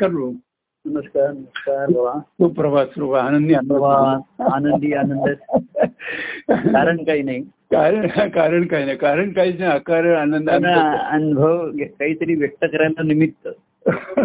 [0.00, 0.32] नमस्कार प्रभू
[0.84, 5.28] नमस्कार नमस्कार बाबा सुप्रभात सुरू आनंदी आनंद आनंदी आनंद.
[6.50, 7.40] कारण काही नाही.
[7.72, 8.96] कारण कारण काय नाही.
[8.96, 9.80] कारण काहीच नाही.
[9.86, 10.50] कारण आनंद.
[10.50, 13.48] अनुभव काहीतरी व्यक्त करायला निमित्त.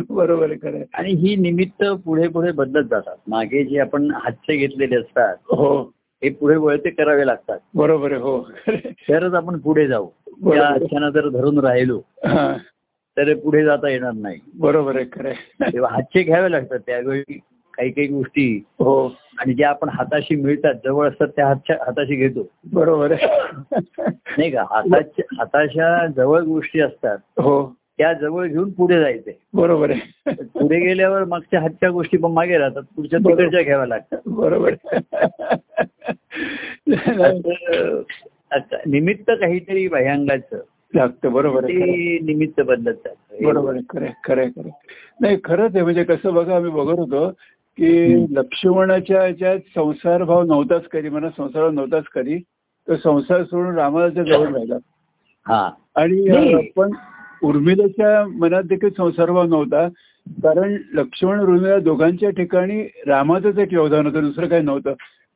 [0.09, 0.81] बरोबर खरं.
[0.93, 3.15] आणि ही निमित्त पुढे पुढे बदलत जातात.
[3.27, 5.81] मागे जे आपण हातचे घेतलेले असतात हो.
[6.23, 7.59] हे पुढे वळते करावे लागतात.
[7.73, 8.49] बरोबर हो.
[8.67, 10.07] तरच आपण पुढे जाऊ.
[10.29, 12.01] त्या जर धरून राहिलो
[13.17, 14.39] तर पुढे जाता येणार नाही.
[14.55, 15.71] बरोबर आहे खरं आहे.
[15.73, 17.39] तेव्हा हातचे घ्यावे लागतात त्यावेळी
[17.73, 19.07] काही काही गोष्टी हो.
[19.37, 22.47] आणि ज्या आपण हाताशी मिळतात जवळ असतात त्या हातच्या हाताशी घेतो.
[22.73, 23.27] बरोबर आहे.
[24.37, 24.63] नाही का?
[24.69, 27.17] हाताच्या हाताच्या जवळ गोष्टी असतात.
[27.39, 27.75] हो.
[27.97, 30.33] त्या जवळ घेऊन पुढे जायचे बरोबर आहे.
[30.33, 33.19] पुढे गेल्यावर मागच्या हातच्या गोष्टी पण मागे राहतात पुढच्या.
[33.19, 34.17] तिकडच्या घ्याव्या लागतात.
[34.25, 34.73] बरोबर
[38.87, 40.57] निमित्त काहीतरी भयांगाचं
[40.95, 41.63] लागतं बरोबर.
[41.63, 44.69] ते निमित्त बदलत जातं बरोबर खरं खरं खरं.
[45.21, 45.83] नाही खरंच आहे.
[45.83, 47.29] म्हणजे कसं बघा आम्ही बघत होतो
[47.77, 51.09] की लक्ष्मणाच्या ह्याच्यात संसार भाव नव्हताच कधी.
[51.09, 52.37] मला संसार नव्हताच कधी.
[52.87, 54.75] तो संसार सोडून रामाच्या जवळ राहिला.
[55.47, 55.71] हा.
[55.95, 56.91] आणि पण
[57.43, 59.87] उर्मिलाच्या मनात देखील संसार भाव नव्हता.
[60.27, 64.21] कारण लक्ष्मण उर्मिला दोघांच्या ठिकाणी रामाचंच एक योगदान होतं.
[64.21, 64.93] दुसरं काही नव्हतं.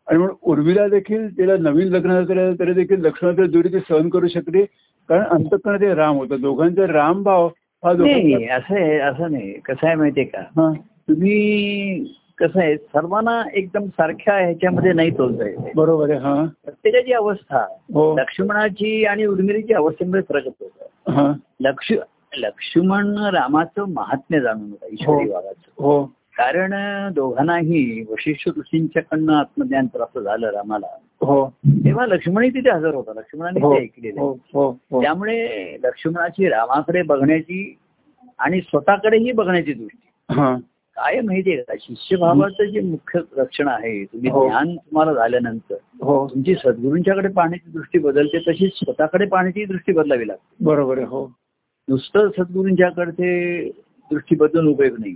[0.08, 4.28] आणि म्हणून उर्मिला देखील तिला नवीन लग्न झालं तरी देखील लक्ष्मणाच्या दुरी ती सहन करू
[4.28, 4.64] शकली.
[5.10, 6.42] कारण अंतकरण ते राम होतं.
[6.42, 7.48] दोघांचा राम भाव
[7.84, 9.54] हा नाही असं आहे असं नाही.
[9.54, 10.40] कसं आहे माहितीये का?
[10.40, 10.72] हा,
[11.10, 15.72] तुम्ही कसं आहे सर्वांना एकदम सारख्या ह्याच्यामध्ये नाही येते.
[15.76, 16.44] बरोबर आहे हा.
[16.66, 18.16] प्रत्येकाची अवस्था हो.
[18.18, 21.92] लक्ष्मणाची आणि उर्मिलीची अवस्थेमध्ये फरक होतो लक्ष
[22.38, 25.34] लक्ष्मण रामाचं महात्म्य जाणून होता ईश्वरी हो.
[25.34, 26.04] भागाचं हो.
[26.38, 26.74] कारण
[27.14, 30.88] दोघांनाही वशिष्ठ ऋषींच्याकडनं आत्मज्ञान प्राप्त झालं रामाला.
[31.86, 33.14] तेव्हा लक्ष्मणही तिथे हजर होता.
[33.14, 33.76] लक्ष्मणाने हो.
[33.76, 34.22] ते ऐकलेलं.
[34.22, 35.02] हो हो हो.
[35.02, 37.78] त्यामुळे लक्ष्मणाची रामाकडे बघण्याची
[38.40, 40.34] आणि स्वतःकडेही बघण्याची दृष्टी.
[40.34, 40.56] हा.
[40.96, 41.74] काय माहितीये का?
[41.80, 44.48] शिष्यभावाचं जे मुख्य लक्षण आहे तुम्ही हो.
[44.48, 46.28] ज्ञान तुम्हाला झाल्यानंतर हो.
[46.28, 50.66] तुमची सद्गुरूंच्याकडे पाहण्याची दृष्टी बदलते तशीच स्वतःकडे पाहण्याची दृष्टी बदलावी लागते.
[50.66, 51.32] बरोबर हो.
[51.90, 53.62] नुसतं सद्गुरूंच्याकडचे
[54.12, 55.14] दृष्टी बदलून उपयोग नाही.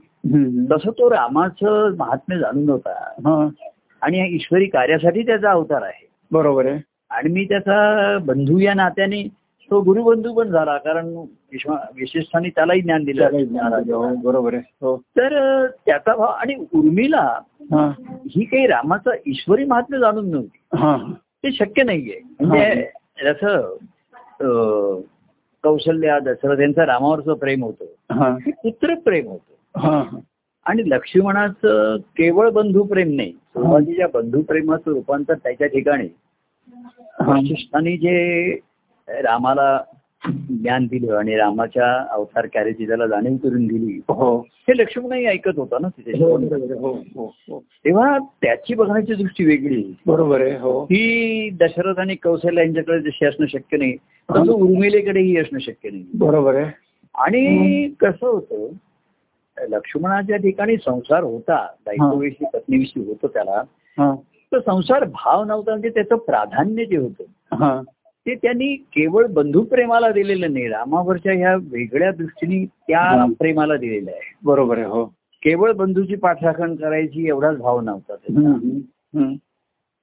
[0.65, 3.11] तसं तो रामाचं महात्म्य जाणून होता.
[3.17, 3.49] हा.
[4.03, 6.07] आणि या ईश्वरी कार्यासाठी त्याचा अवतार आहे.
[6.31, 6.79] बरोबर आहे.
[7.09, 9.27] आणि मी त्याचा बंधू या नात्याने
[9.71, 11.07] तो गुरुबंधू पण झाला कारण
[11.95, 13.23] विशेषस्थानी त्यालाही ज्ञान दिलं.
[13.95, 14.63] हो, बरोबर आहे.
[14.81, 14.97] हो.
[14.97, 17.91] तर त्याचा भाव आणि उर्मिला हा.
[18.45, 20.77] काही रामाचं ईश्वरी महात्म्य जाणून नव्हती.
[20.77, 20.97] हा.
[21.43, 22.19] ते शक्य नाहीये.
[22.45, 22.91] म्हणजे
[23.25, 23.77] जसं
[24.41, 25.01] अं,
[25.63, 27.85] कौशल्या दशरथ यांचं रामावरचं प्रेम होतं.
[28.49, 29.53] पुत्र प्रेम होतं.
[30.65, 33.31] आणि लक्ष्मणाचं केवळ बंधू प्रेम नाही.
[33.31, 36.07] सुरुवातीच्या बंधू प्रेमाचं रूपांतर त्याच्या ठिकाणी.
[37.27, 38.51] वशिष्ठांनी जे
[39.07, 39.81] रामाला
[40.29, 44.39] ज्ञान दिलं आणि रामाच्या अवतार त्याला जाणीव करून दिली हो.
[44.39, 46.17] हे लक्ष्मणही ऐकत होता ना तिथे.
[46.17, 47.03] हो.
[47.17, 49.93] हो तेव्हा त्याची बघण्याची दृष्टी वेगळी.
[50.05, 50.83] बरोबर आहे हो.
[50.83, 53.95] ही दशरथ आणि कौशल्य यांच्याकडे जशी असणं शक्य नाही
[54.29, 56.05] तसं उर्मिलेकडेही असणं शक्य नाही.
[56.13, 56.71] बरोबर आहे.
[57.15, 58.67] आणि कसं होतं
[59.61, 63.63] लक्ष्मणाच्या ठिकाणी संसार होता बायकोविषयी पत्नीविषयी होतं त्याला.
[64.51, 67.23] तर संसार भाव नव्हता म्हणजे त्याचं प्राधान्य जे होतं
[68.25, 73.25] ते त्यांनी केवळ बंधुप्रेमाला दिलेलं नाही रामावरच्या ह्या वेगळ्या दृष्टीने त्या.
[73.39, 74.33] प्रेमाला दिलेलं आहे.
[74.43, 75.05] बरोबर आहे हो.
[75.43, 78.15] केवळ बंधूची पाठराखण करायची एवढाच भाव नव्हता.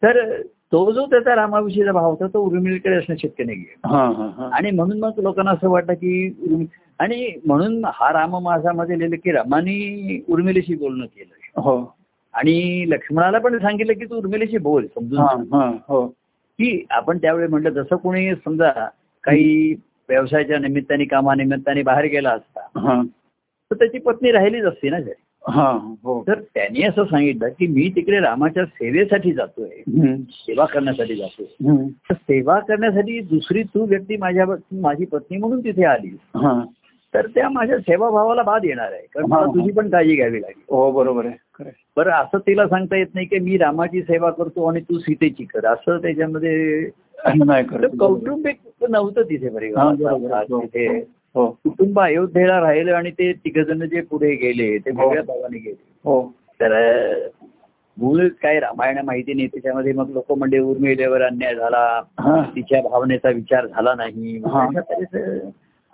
[0.02, 3.74] तर तो जो त्याचा रामाविषयीचा भाव होता तो उर्मिळीकडे असणं शक्य नाहीये.
[3.84, 4.50] हा हा हा.
[4.52, 6.28] आणि म्हणून मग लोकांना असं वाटतं की
[7.00, 11.60] आणि म्हणून हा राम माझामध्ये लिहिलं की रामाने उर्मिलेशी बोलणं केलं.
[11.60, 11.96] हो.
[12.34, 15.70] आणि लक्ष्मणाला पण सांगितलं की तू उर्मिलेशी बोल समजून हा
[16.58, 18.88] की आपण त्यावेळी म्हटलं जसं कोणी समजा
[19.24, 19.74] काही
[20.08, 22.60] व्यवसायाच्या निमित्ताने कामानिमित्ताने बाहेर गेला असता
[23.70, 25.12] तर त्याची पत्नी राहिलीच असते ना घरी.
[25.48, 25.78] हा
[26.26, 29.68] तर त्यांनी असं सांगितलं की मी तिकडे रामाच्या सेवेसाठी जातोय
[30.30, 31.46] सेवा करण्यासाठी जातोय.
[32.10, 36.16] तर सेवा करण्यासाठी दुसरी तू व्यक्ती माझ्या माझी पत्नी म्हणून तिथे आली
[37.14, 39.02] तर त्या माझ्या सेवाभावाला बाद येणार आहे.
[39.02, 39.46] कारण मला.
[39.46, 40.62] तुझी पण काळजी घ्यावी लागेल.
[40.68, 41.70] हो बरोबर आहे.
[41.96, 45.66] बरं असं तिला सांगता येत नाही की मी रामाची सेवा करतो आणि तू सीतेची कर.
[45.66, 46.84] असं त्याच्यामध्ये
[47.98, 48.56] कौटुंबिक
[48.90, 49.92] नव्हतं तिथे बरे हा.
[51.34, 51.46] हो.
[51.46, 55.02] कुटुंब अयोध्येला राहिलं आणि ते तिघ जण जे पुढे गेले ते हो.
[55.02, 55.82] वेगळ्या भावाने गेले.
[56.04, 56.32] हो.
[56.60, 56.72] तर
[57.96, 62.00] मूळ काय रामायण माहिती नाही त्याच्यामध्ये मग लोक म्हणजे उर्मिलेवर अन्याय झाला
[62.56, 64.38] तिच्या भावनेचा विचार झाला नाही.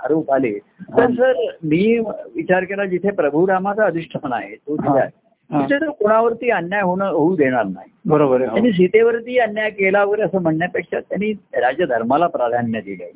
[0.05, 0.53] आरोप आले.
[0.97, 1.33] तर सर
[1.63, 1.99] मी
[2.35, 5.07] विचार केला जिथे प्रभू रामाचा अधिष्ठान आहे तो तिथे.
[5.51, 7.91] तिथे तर कोणावरती अन्याय होणं होऊ देणार नाही.
[8.07, 8.73] बरोबर त्यांनी.
[8.73, 13.11] सीतेवरती अन्याय केला वगैरे असं म्हणण्यापेक्षा त्यांनी राजधर्माला प्राधान्य दिलंय.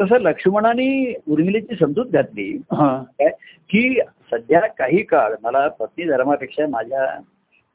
[0.00, 2.58] तसं लक्ष्मणाने उर्मिलेची समजूत घातली.
[3.70, 4.00] की
[4.32, 7.20] सध्या काही काळ मला पत्नी धर्मापेक्षा माझ्या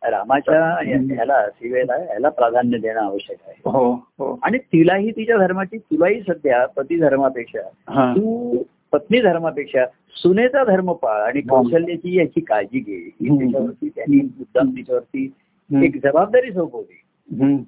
[0.10, 3.62] रामाच्या या- ह्याला सीवेला ह्याला प्राधान्य देणं आवश्यक आहे.
[3.66, 4.40] हो हो.
[4.44, 7.60] आणि तिलाही तिच्या धर्माची तुलाही सध्या पती धर्मापेक्षा
[7.90, 8.14] हा.
[8.14, 8.58] तू
[8.92, 13.10] पत्नी धर्मापेक्षा सुनेचा धर्म पाळ आणि कौशल्याची याची काळजी घे.
[13.22, 13.40] ही.
[13.40, 15.34] त्याच्यावरती त्यांनी मुद्दाम तिच्यावरती.
[15.84, 17.02] एक जबाबदारी सोपवली.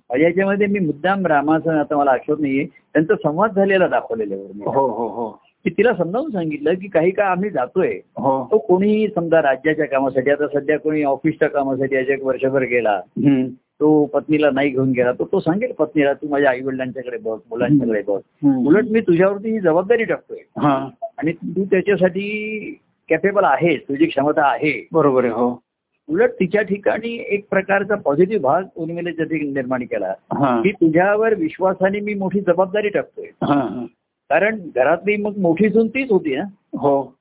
[0.10, 2.66] माझ्या याच्यामध्ये मी मुद्दाम रामाचं आता मला आठवत नाहीये.
[2.66, 4.36] त्यांचा संवाद झालेला दाखवलेला.
[4.70, 5.42] हो हो हो.
[5.70, 8.00] की तिला समजावून सांगितलं की काही काळ आम्ही जातोय.
[8.18, 8.48] हो.
[8.52, 13.02] तो कोणीही समजा राज्याच्या कामासाठी आता सध्या कोणी ऑफिसच्या कामासाठी याच्या एक वर्षभर गेला.
[13.08, 13.46] हम्म.
[13.48, 15.12] तो पत्नीला नाही घेऊन गेला.
[15.12, 18.20] तर तो सांगेल पत्नीला तू माझ्या आई वडिलांच्याकडे बघ मुलांच्याकडे बघ.
[18.20, 18.68] हम्म.
[18.68, 20.38] उलट मी तुझ्यावरती ही जबाबदारी टाकतोय.
[20.58, 20.90] हा.
[21.04, 22.80] आणि तू त्याच्यासाठी
[23.10, 24.88] कॅपेबल आहेस तुझी क्षमता आहे.
[24.92, 25.62] बरोबर आहे हो.
[26.10, 30.14] उलट तिच्या ठिकाणी एक प्रकारचा पॉझिटिव्ह भाग उर्मिलेच्या निर्माण केला.
[30.34, 30.62] हा.
[30.62, 33.26] की तुझ्यावर विश्वासाने मी मोठी जबाबदारी टाकतोय.
[33.26, 33.86] हा हा.
[34.30, 36.44] कारण घरातली मग मोठी सून तीच होती ना.
[36.78, 37.16] हो.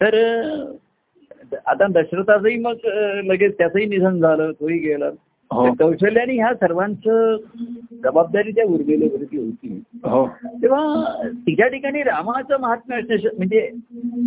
[0.00, 0.14] तर
[1.66, 2.74] आता दशरथाचंही मग
[3.24, 5.06] लगेच त्याचंही निधन झालं तोही गेला.
[5.50, 5.72] हो.
[5.72, 7.36] कौशल्याने ह्या सर्वांचं
[8.04, 9.82] जबाबदारी त्या उर्मिलेवरती होती.
[9.94, 10.28] हो.
[10.62, 13.70] तेव्हा तिच्या ठिकाणी रामाचं महात्म्य असणं म्हणजे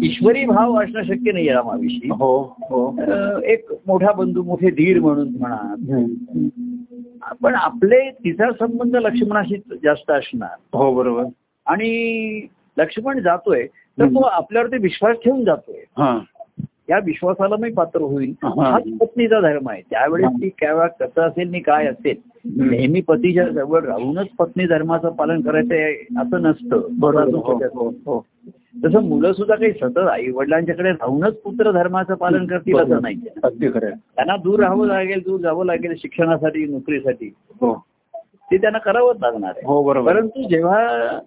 [0.03, 2.09] ईश्वरी भाव असणं शक्य नाही रामाविषयी.
[2.09, 2.95] हो हो.
[3.43, 5.75] एक मोठा बंधू मोठे धीर म्हणून म्हणा.
[7.41, 10.77] पण आपले तिचा संबंध लक्ष्मणाशी जास्त असणार.
[10.77, 11.23] हो बरोबर.
[11.67, 12.47] आणि
[12.77, 13.67] लक्ष्मण जातोय
[13.99, 15.83] तर तो आपल्यावरती विश्वास ठेवून जातोय.
[15.97, 16.19] हा.
[16.89, 18.33] या विश्वासाला मी पात्र होईल.
[18.43, 19.81] हाच पत्नीचा धर्म आहे.
[19.81, 22.15] त्यावेळेस ती केव्हा कसं असेल आणि काय असेल
[22.69, 26.81] नेहमी पतीच्या जवळ राहूनच पत्नी धर्माचं पालन करायचं असं नसतं.
[26.89, 27.35] बरोबर.
[27.35, 28.25] हो हो हो.
[28.85, 33.15] तसं मुलं सुद्धा काही सतत आई वडिलांच्याकडे राहूनच पुत्र धर्माचं पालन करतील असं नाही.
[34.15, 37.33] त्यांना दूर राहावं लागेल दूर जावं लागेल शिक्षणासाठी नोकरीसाठी.
[38.51, 39.61] ते त्यांना करावंच लागणार आहे.
[39.65, 41.19] हो परंतु जेव्हा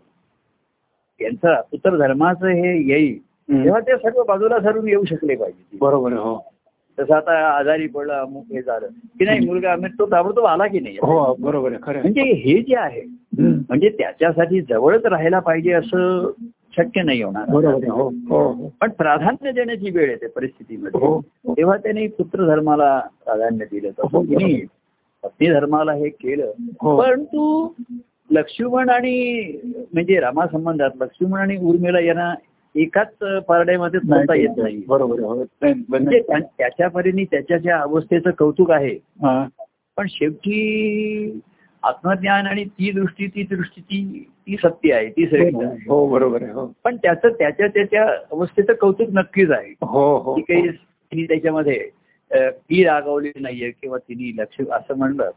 [1.20, 3.18] यांचा पुत्र धर्माचं हे येईल.
[3.64, 5.78] तेव्हा ते सर्व बाजूला सरून येऊ शकले पाहिजे.
[5.80, 6.38] बरोबर आहे हो.
[6.98, 8.86] तसं आता आजारी पडला अमुक हे झालं.
[9.18, 10.96] की नाही मुलगा तो ताबडतोब आला की नाही?
[10.96, 12.00] हो बरोबर खरं.
[12.00, 13.02] म्हणजे हे जे आहे.
[13.40, 16.30] म्हणजे त्याच्यासाठी जवळच राहायला पाहिजे असं
[16.76, 17.44] शक्य नाही होणार.
[17.48, 18.68] बरोबर हो.
[18.80, 21.20] पण प्राधान्य देण्याची वेळ येते परिस्थितीमध्ये.
[21.56, 24.66] तेव्हा त्यांनी पुत्र धर्माला प्राधान्य दिलं तसं तिने
[25.22, 26.50] पत्नी धर्माला हे केलं.
[26.82, 27.72] परंतु
[28.30, 29.52] लक्ष्मण आणि
[29.94, 32.34] म्हणजे रामासंबंधात लक्ष्मण आणि उर्मिला यांना
[32.74, 34.82] एकाच पारड्यामध्ये चालता येत नाही.
[34.88, 35.34] बरोबर हो.
[35.62, 39.46] म्हणजे त्या- त्याच्या परीने त्याच्या ज्या अवस्थेचं कौतुक आहे हा.
[39.96, 41.40] पण शेवटी
[41.82, 46.52] आत्मज्ञान आणि ती दृष्टी ती दृष्टी ती ती सत्य आहे ती श्रेष्ठ हो बरोबर आहे
[46.52, 46.72] हो.
[46.84, 49.72] पण त्याचं त्याच्या त्याच्या अवस्थेचं कौतुक नक्कीच आहे.
[49.82, 51.88] हो हो काही तिने त्याच्यामध्ये
[52.34, 55.30] ती रागवली नाहीये किंवा तिने लक्ष असं म्हणलं.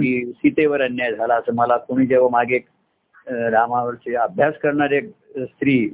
[0.00, 1.54] की सीतेवर अन्याय झाला असं.
[1.54, 2.58] मला कोणी जेव्हा मागे
[3.50, 5.00] रामावरचे अभ्यास करणारे
[5.36, 5.88] स्त्री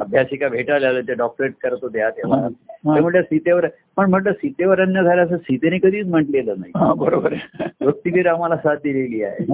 [0.00, 2.48] अभ्यासिका भेटायला आल्या ते डॉक्टरेट करत होत्या तेव्हा.
[2.48, 3.66] ते म्हटलं सीतेवर
[3.96, 6.72] पण म्हटलं सीतेवर अन्याय झाला असं सीतेने कधीच म्हटलेलं नाही.
[6.98, 7.68] बरोबर आहे.
[7.84, 9.44] भक्तीवीर आम्हाला साथ दिलेली आहे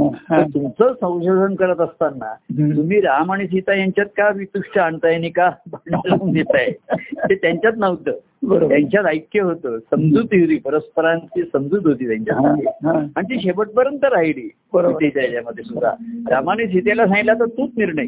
[0.55, 2.35] तुमचं संशोधन करत असताना.
[2.77, 6.71] तुम्ही राम आणि सीता यांच्यात का वितुष्ट आणताय आणि का भांडण लावून देताय?
[7.19, 8.13] ते त्यांच्यात नव्हतं.
[8.45, 9.79] त्यांच्यात ऐक्य होतं.
[9.79, 12.99] समजूती होती परस्परांची समजूत होती हा, त्यांच्यामध्ये हा.
[13.17, 14.49] आणि ती शेवटपर्यंत राहिली.
[14.73, 14.95] बरोबर.
[14.95, 15.93] सीतेच्या याच्यामध्ये सुद्धा.
[16.31, 18.07] रामाने सीतेला सांगितलं तर तूच निर्णय.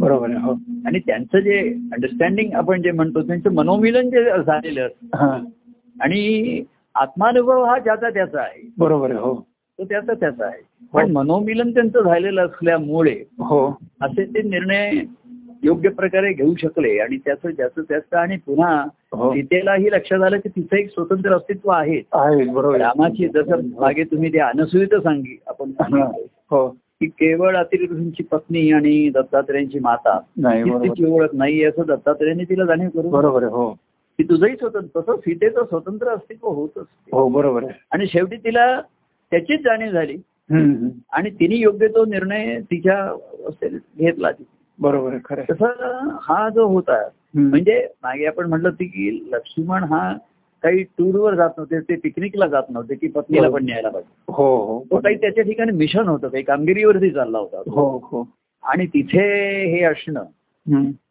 [0.00, 0.52] बरोबर आहे हो.
[0.86, 1.58] आणि त्यांचं जे
[1.92, 5.16] अंडरस्टँडिंग आपण जे म्हणतो त्यांचं मनोमिलन जे झालेलं असतं.
[5.16, 5.44] हा.
[6.00, 6.62] आणि
[6.94, 8.70] आत्मानुभव हा ज्याचा त्याचा आहे.
[8.78, 9.46] बरोबर आहे हो.
[9.78, 10.86] तो त्याचा त्याचा आहे.
[10.92, 13.78] पण मनोमिलन त्यांचं झालेलं असल्यामुळे हो.
[14.00, 14.90] असे ते निर्णय
[15.62, 19.32] योग्य प्रकारे घेऊ शकले आणि त्याचं ज्याचं त्याचं आणि पुन्हा हो.
[19.34, 21.98] सीतेलाही लक्षात आलं की तिचं एक स्वतंत्र अस्तित्व आहे.
[22.78, 25.84] रामाची जसं मागे तुम्ही ते अनसुवित सांगी आपण हा.
[25.84, 26.68] सांगितलं
[27.00, 33.10] की केवळ अतिऋषींची पत्नी आणि दत्तात्रयांची माता तिची ओळख नाही असं दत्तात्रयांनी तिला जाणीव करून.
[33.10, 33.70] बरोबर हो.
[34.18, 37.10] की तुझंही स्वतंत्र तसं सीतेचं स्वतंत्र अस्तित्व होत असते.
[37.12, 38.80] हो बरोबर आणि शेवटी तिला
[39.32, 40.16] त्याचीच जाणीव झाली.
[41.12, 42.96] आणि तिने योग्य तो निर्णय तिच्या
[43.98, 44.30] घेतला.
[44.80, 45.44] बरोबर आहे खरं.
[45.50, 47.02] तसं हा जो होता.
[47.34, 50.12] म्हणजे मागे आपण म्हटलं होतं की लक्ष्मण हा
[50.62, 54.32] काही टूरवर जात नव्हते ते पिकनिकला जात नव्हते की पत्नीला पण न्यायला पाहिजे.
[54.32, 54.84] हो हो.
[54.90, 58.28] तो काही त्याच्या ठिकाणी मिशन होतं काही कामगिरीवरती चालला होता हो हो.
[58.64, 59.22] आणि तिथे
[59.70, 60.24] हे असणं.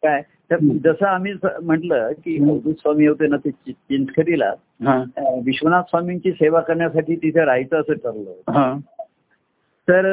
[0.02, 0.22] काय?
[0.50, 2.50] तर जसं आम्ही म्हटलं की.
[2.50, 4.52] अवधूत स्वामी होते ना ते चिंचखरीला
[4.84, 5.02] हा.
[5.44, 8.74] विश्वनाथ स्वामींची सेवा करण्यासाठी तिथे राहायचं असं ठरलं हा.
[9.88, 10.06] तर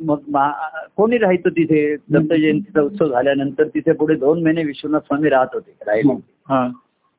[0.00, 1.96] मग मा- कोणी राहायचं तिथे?
[1.96, 6.12] दत्त जयंतीचा उत्सव झाल्यानंतर तिथे पुढे दोन महिने विश्वनाथ स्वामी राहत होते राहिले.
[6.48, 6.68] हा.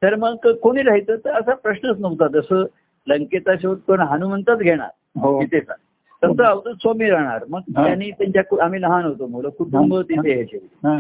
[0.04, 1.16] तर मग कोणी राहायचं?
[1.16, 2.28] तर असा प्रश्नच नव्हता.
[2.28, 2.66] जसं
[3.08, 5.20] लंकेचा शोध पण हनुमंतच घेणार.
[5.20, 5.42] हो.
[5.42, 5.74] सीतेचा
[6.24, 7.44] तसं अवधूत स्वामी राहणार.
[7.50, 7.86] मग हा.
[7.86, 9.50] त्यांनी त्यांच्या आम्ही लहान होतो मुलं.
[9.50, 10.02] कुटुंब हा.
[10.02, 10.58] तिथे यायचे.
[10.58, 11.00] हा.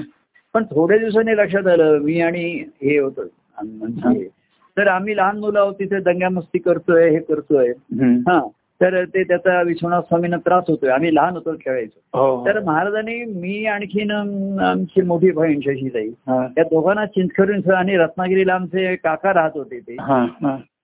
[0.53, 3.23] पण थोड्या दिवसांनी लक्षात आलं मी आणि हे होतं.
[3.63, 4.29] म्हणजे
[4.77, 7.69] तर आम्ही लहान मुलं आहोत तिथे दंग्यामस्ती करतोय हे करतोय.
[8.01, 8.47] हा.
[8.81, 13.65] तर ते त्याचा विश्वनाथ स्वामींना त्रास होतोय आम्ही लहान होतो खेळायचो हो तर महाराजांनी मी
[13.65, 16.09] आणखीन आमची मोठी बहीण शशीताई.
[16.27, 19.95] त्या दोघांना चिंचखरुन आणि रत्नागिरीला आमचे काका राहत होते ते.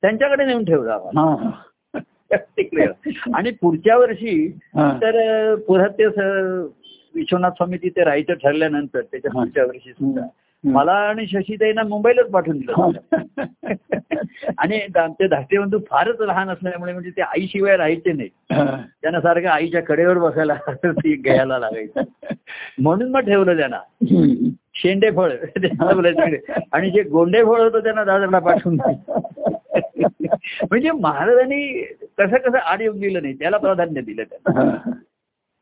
[0.01, 1.51] त्यांच्याकडे नेऊन ठेवलं आम्हाला
[3.33, 4.51] आणि पुढच्या वर्षी.
[4.75, 6.05] तर पुढे ते
[7.15, 9.31] विश्वनाथ स्वामी तिथे राहायचं ठरल्यानंतर त्याच्या.
[9.31, 10.27] पुढच्या वर्षी सुद्धा.
[10.63, 12.91] मला आणि शशीताईंना मुंबईलाच पाठवून दिलं
[14.57, 18.29] आणि आमचे धाकटे बंधू फारच लहान असल्यामुळे म्हणजे ते आईशिवाय राहायचे नाही.
[19.01, 22.01] त्यांना सारखं आईच्या कडेवर बसायला ती घ्यायला लागायचं
[22.77, 23.79] म्हणून मग ठेवलं त्यांना.
[24.75, 25.31] शेंडे फळ.
[26.71, 28.77] आणि जे गोंडे फळ होतं त्यांना दादरला पाठवून.
[30.61, 31.81] म्हणजे महाराजांनी
[32.17, 34.77] कसं कसं आड येऊन दिलं नाही त्याला प्राधान्य दिलं त्यांना.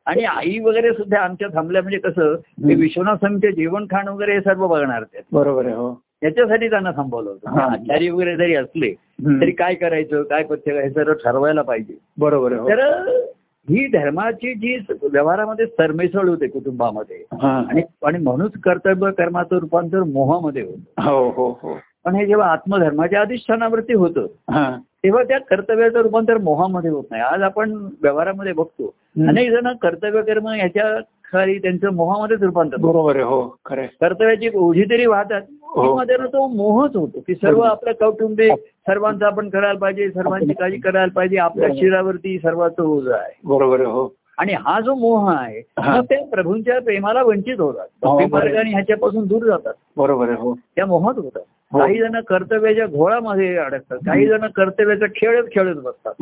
[0.07, 4.41] आणि आई वगैरे सुद्धा आमच्या थांबल्या म्हणजे कसं ते विश्वनाथ स्वामीचे जेवण खाण वगैरे हे
[4.41, 5.93] सर्व बघणार ते बरोबर आहे हो
[6.23, 7.65] याच्यासाठी त्यांना थांबवलं होतं हा.
[7.65, 8.91] आचारी वगैरे जरी असले.
[9.41, 12.69] तरी काय करायचं काय पथ्य हे सर्व ठरवायला पाहिजे बरोबर हो.
[12.69, 13.09] तर
[13.67, 17.57] ही धर्माची जी व्यवहारामध्ये सरमिसळ होते कुटुंबामध्ये हा.
[18.03, 23.93] आणि म्हणूनच कर्तव्य कर्माचं रूपांतर मोहामध्ये होतं हो हो हो पण हे जेव्हा आत्मधर्माच्या अधिष्ठानावरती
[23.93, 24.25] होतं.
[25.03, 28.93] तेव्हा त्या कर्तव्याचं रूपांतर मोहामध्ये होत नाही आज आपण व्यवहारामध्ये बघतो.
[29.27, 32.77] अनेक जण कर्तव्य कर्म ह्याच्या खाली त्यांचं मोहामध्येच रूपांतर.
[32.77, 36.03] बरोबर हो खरे कर्तव्याची ओढी तरी वाहतात हो.
[36.25, 38.51] तो मोहच होतो की सर्व आपल्या कौटुंबिक
[38.87, 41.79] सर्वांचं आपण करायला पाहिजे सर्वांची काळजी करायला पाहिजे आपल्या बरोबर.
[41.79, 45.61] शिरावरती सर्वांचं ओझ आहे बरोबर आहे हो आणि हा जो मोह आहे.
[45.77, 47.87] मग ते प्रभूंच्या प्रेमाला वंचित होतात.
[48.03, 48.31] हो, भक्ती.
[48.31, 49.73] मार्गाने ह्याच्यापासून दूर जातात.
[49.97, 50.53] बरोबर आहे हो.
[50.75, 51.41] त्या मोहात होतात.
[51.71, 51.79] हो.
[51.79, 53.97] काही जण कर्तव्याच्या घोळामध्ये अडकतात.
[53.97, 56.13] काही जण कर्तव्याचा खेळच खेळत बसतात.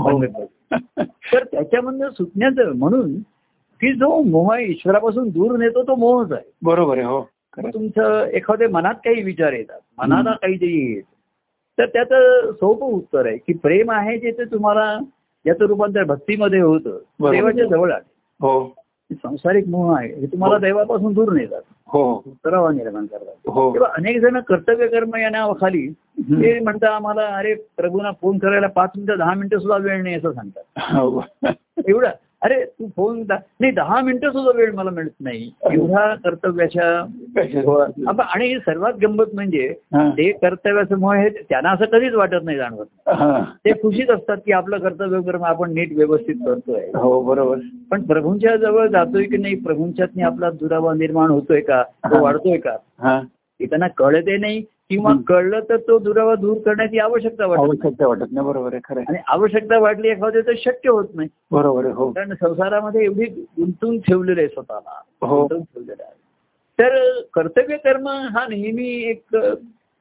[1.34, 3.16] तर त्याच्यामधनं सुटण्याचं म्हणून
[3.82, 6.52] की जो मोह ईश्वरापासून दूर नेतो तो मोहच आहे.
[6.64, 7.22] बरोबर आहे हो.
[7.58, 9.80] तुमचं एखाद्या मनात काही विचार येतात.
[9.98, 11.04] मनाला काहीतरी येत
[11.78, 15.00] तर त्याचं सोपं उत्तर आहे की प्रेम आहे जे ते तुम्हाला
[15.46, 16.98] याचं रूपांतर भक्तीमध्ये होतं.
[17.32, 18.02] देवाच्या जवळ आहे
[18.40, 18.76] हो.
[19.12, 20.14] सांसारिक मोह आहे.
[20.14, 20.62] हे तुम्हाला हो.
[20.62, 21.62] देवापासून दूर नेतात.
[21.88, 22.24] हो.
[22.72, 23.50] निर्माण करतात.
[23.50, 23.74] हो.
[23.74, 25.88] तेव्हा अनेक जण कर्तव्य कर्म या नावाखाली
[26.20, 30.32] ते म्हणतात आम्हाला अरे प्रभूंना फोन करायला पाच मिनिटं दहा मिनिटं सुद्धा वेळ नाही असं
[30.32, 30.64] सांगतात.
[30.96, 31.24] हो.
[31.88, 32.10] एवढा.
[32.44, 35.52] अरे तू फोन दा- नाही दहा मिनिटं सुद्धा वेळ मला मिळत नाही.
[35.72, 36.88] एवढा कर्तव्याच्या
[38.08, 40.10] आपण- आणि सर्वात गंमत म्हणजे हा.
[40.10, 43.10] ते कर्तव्याचं मोह हे त्यांना असं कधीच वाटत नाही जाणवत.
[43.10, 43.44] हा.
[43.66, 46.82] ते खुशीत असतात की आपलं कर्तव्य कर्म आपण नीट व्यवस्थित करतोय.
[46.96, 47.58] हो बरोबर.
[47.92, 51.84] पण प्रभूंच्या जवळ जातोय की नाही प्रभूंच्यातनी आपला दुरावा निर्माण होतोय का?
[51.84, 52.76] तो वाढतोय का?
[53.00, 53.22] हा.
[53.62, 58.32] हे त्यांना कळते नाही किंवा कळलं तर तो दुरावा दूर करण्याची आवश्यकता वाटत आवश्यकता वाटत
[58.32, 59.02] नाही बरोबर आहे खरं.
[59.10, 61.30] आणि आवश्यकता वाटली एखाद्या तर शक्य होत नाही.
[61.52, 62.10] बरोबर आहे हो.
[62.12, 65.00] कारण संसारामध्ये एवढी गुंतून ठेवलेलं आहे स्वतःला.
[65.22, 65.38] हो.
[65.38, 66.22] गुंतवून ठेवलेलं आहे
[66.80, 69.36] तर कर्तव्य कर्म हा नेहमी एक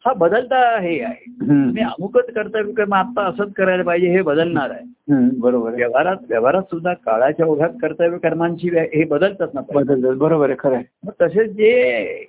[0.05, 1.31] हा बदलता हे आहे.
[1.41, 5.29] तुम्ही अमुकच कर्तव्य कर्म आता असंच करायला पाहिजे हे बदलणार आहे.
[5.39, 11.11] बरोबर व्यवहारात व्यवहारात सुद्धा काळाच्या ओघात कर्तव्य कर्मांची हे बदलतात ना बदल बरोबर आहे खरं
[11.21, 12.27] तसेच जे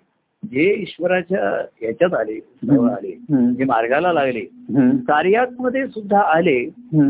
[0.52, 1.50] जे ईश्वराच्या
[1.84, 2.40] याच्यात आले
[2.88, 3.12] आले.
[3.54, 4.40] जे मार्गाला लागले.
[5.08, 6.60] कार्यामध्ये सुद्धा आले.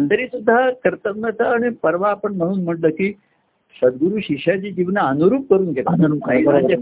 [0.09, 3.11] तरी सुद्धा कर्तव्यता आणि परवा आपण म्हणून म्हटलं की
[3.75, 5.97] सद्गुरू शिष्याची जीवन अनुरूप करून घेतात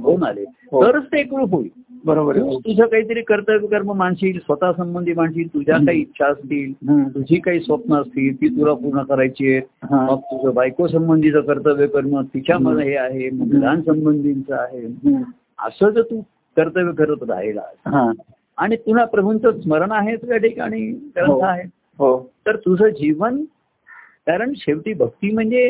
[0.01, 0.84] फोन आले हो.
[0.84, 1.70] तरच ते एकरूप होईल
[2.05, 2.38] बरोबर.
[2.38, 5.77] तुझं काहीतरी कर्तव्य कर्म मानशील स्वतः संबंधी मानशील तुझ्या.
[5.86, 6.72] काही इच्छा असतील.
[7.15, 9.86] तुझी काही स्वप्न असतील ती तुला पूर्ण करायची आहेत.
[9.91, 14.86] मग तुझं बायको संबंधीचं कर्तव्य कर्म तिच्यामध्ये हे आहे मुलां संबंधीचं आहे.
[15.67, 16.22] असं जर तू
[16.58, 18.12] कर्तव्य करत राहिला.
[18.58, 20.81] आणि तुला प्रभूंचं स्मरण आहे तुझ्या ठिकाणी
[21.15, 21.39] ग्रंथ हो.
[21.41, 21.63] आहे
[22.00, 23.41] हो तर तुझं जीवन
[24.27, 25.70] कारण शेवटी भक्ती म्हणजे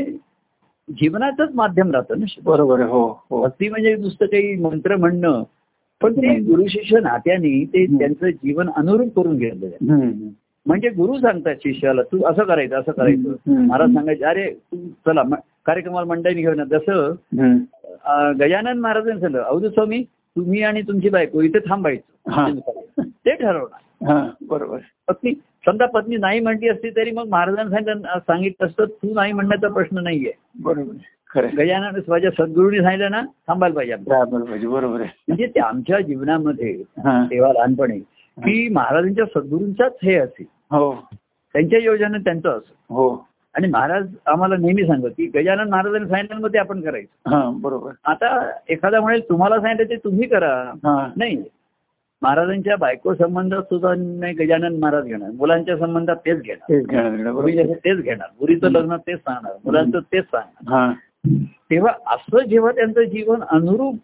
[0.89, 2.25] जीवनाचंच माध्यम राहतं ना.
[2.43, 5.43] बरोबर हो हो भक्ती म्हणजे नुसतं काही मंत्र म्हणणं
[6.01, 7.85] पण ते गुरु शिष्य नात्याने ते.
[7.97, 10.29] त्यांचं जीवन अनुरूप करून घेतलं.
[10.65, 13.61] म्हणजे गुरु सांगतात शिष्याला तू असं करायचं असं करायचं.
[13.61, 15.23] महाराज सांगायचे अरे तू चला
[15.65, 17.13] कार्यक्रमाला मंडळी घेऊन या." जसं
[18.39, 20.03] गजानन महाराजांनी सांगितलं अवधूत स्वामी
[20.37, 21.59] तुम्ही आणि तुमची बायको इथे.
[21.59, 23.01] थांबायचं.
[23.01, 24.11] ते ठरवणार.
[24.11, 24.77] हा बरोबर.
[25.07, 25.33] पत्नी
[25.65, 27.85] समजा पत्नी नाही म्हणली असती तरी मग महाराजांनी
[28.19, 30.31] सांगितलं असतं तू नाही म्हणण्याचा प्रश्न नाहीये.
[30.59, 30.93] बरोबर.
[31.57, 35.09] गजानन माझ्या सद्गुरूंनी सांगितलं ना थांबायला पाहिजे बरोबर आहे.
[35.27, 36.83] म्हणजे ते आमच्या जीवनामध्ये.
[36.97, 37.99] तेव्हा लहानपणी
[38.37, 40.93] की महाराजांच्या सद्गुरूंचाच हे असे हो.
[41.53, 42.93] त्यांच्या योजना त्यांचं असं.
[42.93, 43.27] हो.
[43.55, 47.29] आणि महाराज आम्हाला नेहमी सांगत की गजानन महाराजांनी सांगितलं मग ते आपण करायचं.
[47.29, 47.91] हा बरोबर.
[48.03, 50.73] आता एखादा म्हणेल तुम्हाला सांगितलं ते तुम्ही करा.
[51.17, 51.43] नाही.
[52.21, 55.29] महाराजांच्या बायको संबंधात सुद्धा नाही गजानन महाराज घेणार.
[55.31, 56.71] मुलांच्या संबंधात तेच घेणार.
[57.73, 59.53] तेच घेणार मुलीचं लग्न तेच सांगणार.
[59.65, 60.93] मुलांचं तेच सांगणार.
[61.71, 63.95] तेव्हा असं जेव्हा त्यांचं जीवन अनुरूप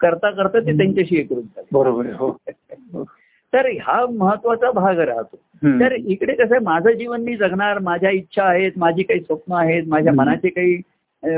[0.00, 1.66] करता करता ते त्यांच्याशी एकरूप झाले.
[1.72, 2.36] बरोबर हो.
[3.52, 5.36] तर हा महत्त्वाचा भाग राहतो.
[5.80, 9.88] तर इकडे कसं आहे माझं जीवन मी जगणार माझ्या इच्छा आहेत माझी काही स्वप्न आहेत
[9.88, 10.12] माझ्या.
[10.12, 10.76] मनाचे काही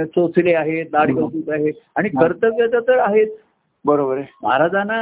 [0.06, 1.20] चोचले आहेत दाढ हम्म.
[1.20, 2.08] कौतुक आहेत आणि.
[2.10, 3.36] कर्तव्य तर आहेत
[3.84, 4.98] बरोबर आहे महाराजांना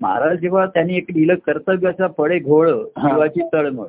[0.00, 2.68] महाराज जेव्हा त्यांनी एक लिहिलं कर्तव्याचा पडे घोळ.
[2.98, 3.86] जीवाची तळमळ.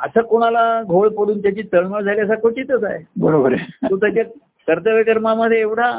[0.00, 4.24] असं कोणाला घोळ पडून त्याची तळमळ झाली असा क्वचितच आहे बरोबर आहे तो त्याच्या
[4.68, 5.90] कर्तव्य कर्मामध्ये एवढा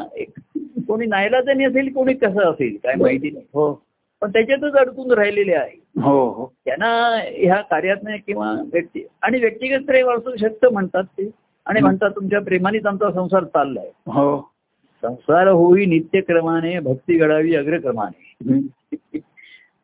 [0.88, 3.72] कोणी नायलाजनी असेल कोणी कसं असेल काय माहिती नाही हो
[4.21, 6.01] पण त्याच्यातच अडकून राहिलेले आहे.
[6.01, 6.53] हो हो.
[6.65, 7.97] त्यांना ह्या कार्यात
[8.27, 11.31] किंवा व्यक्ती आणि व्यक्तिगत प्रेम असू शकतं म्हणतात ते.
[11.65, 13.89] आणि म्हणतात तुमच्या प्रेमानेच आमचा संसार चाललाय.
[14.05, 14.51] हो.
[15.01, 18.47] संसार होई नित्यक्रमाने भक्ती घडावी अग्रक्रमाने.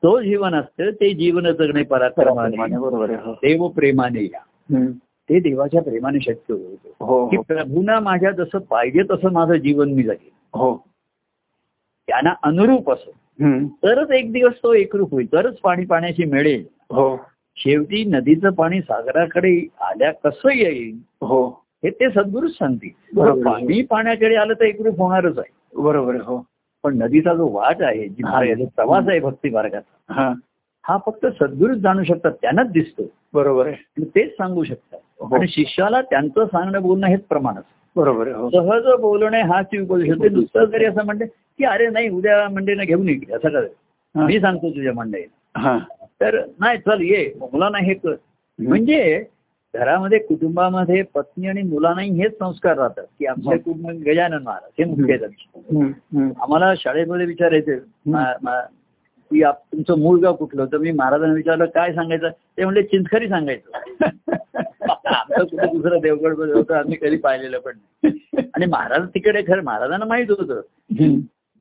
[0.04, 2.56] तो जीवन असतं ते जीवन जगणे पराक्रमाने.
[2.58, 3.34] बरोबर हो.
[3.34, 4.40] देव प्रेमाने या.
[5.30, 6.90] ते देवाच्या प्रेमाने शक्य होतं.
[7.06, 7.28] हो.
[7.28, 10.58] की प्रभूना माझ्या जसं पाहिजे तसं माझं जीवन मी जगेन.
[10.58, 10.78] हो.
[12.08, 13.12] त्यांना अनुरूप असं.
[13.68, 15.28] तरच एक दिवस तो एकरूप होईल.
[15.32, 16.66] तरच पाणी पाण्याची मिळेल.
[16.92, 17.18] हो.
[17.56, 20.98] शेवटी नदीचं पाणी सागराकडे आल्या कसं येईल?
[21.22, 21.48] हो.
[21.84, 22.90] हे ते सद्गुरूच सांगतील.
[23.44, 25.82] पाणी पाण्याकडे आलं तर एकरूप होणारच आहे.
[25.84, 26.46] बरोबर आहे हो.
[26.84, 28.24] पण नदीचा जो वाट आहे जी
[28.76, 30.34] प्रवास आहे भक्ती मार्गाचा
[30.86, 30.98] हा.
[31.06, 32.32] फक्त सद्गुरूच जाणू शकतात.
[32.42, 33.04] त्यांनाच दिसतो
[33.34, 34.04] बरोबर आहे.
[34.04, 35.00] तेच सांगू शकतात.
[35.20, 35.36] हो.
[35.36, 37.87] आणि शिष्याला त्यांचं सांगणं बोलणं हेच प्रमाण असतं.
[37.98, 38.50] बरोबर आहे हो.
[38.50, 42.84] सहज बोलणे हा ती उपदेश होते नुसतं जरी असं म्हणते की अरे नाही उद्या मंडईनं
[42.84, 43.66] घेऊन ये असं कर
[44.16, 44.26] हा.
[44.26, 44.94] मी सांगतो तुझ्या
[45.58, 45.78] हा.
[46.22, 47.34] तर नाही चल ये.
[47.42, 48.16] मुलांना हे कर.
[48.60, 49.24] म्हणजे
[49.74, 55.14] घरामध्ये कुटुंबामध्ये पत्नी आणि मुलांनाही हेच संस्कार राहतात की आमच्या कुटुंब गजानन महाराज हे मुख्य
[55.14, 55.60] आहेत आमचे.
[55.60, 56.18] हम्म.
[56.18, 56.32] हम्म.
[56.42, 57.76] आम्हाला शाळेमध्ये विचारायचे
[58.06, 58.62] मा- मा-
[59.32, 63.28] की आप- तुमचं मूळ गाव कुठलं तर मी महाराजांना विचारलं काय सांगायचं ते म्हणले चिंचखरी
[63.30, 64.06] सांगायचं
[65.08, 70.06] आमचं कुठे दुसरं देवगड होतं आम्ही कधी पाहिलेलं पण नाही आणि महाराज तिकडे खरं महाराजांना
[70.06, 70.62] माहीत होतं.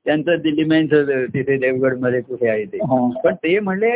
[0.06, 3.08] त्यांचं दिल्ली मेनचं तिथे देवगडमध्ये कुठे आहे ते हा.
[3.24, 3.90] पण ते म्हणले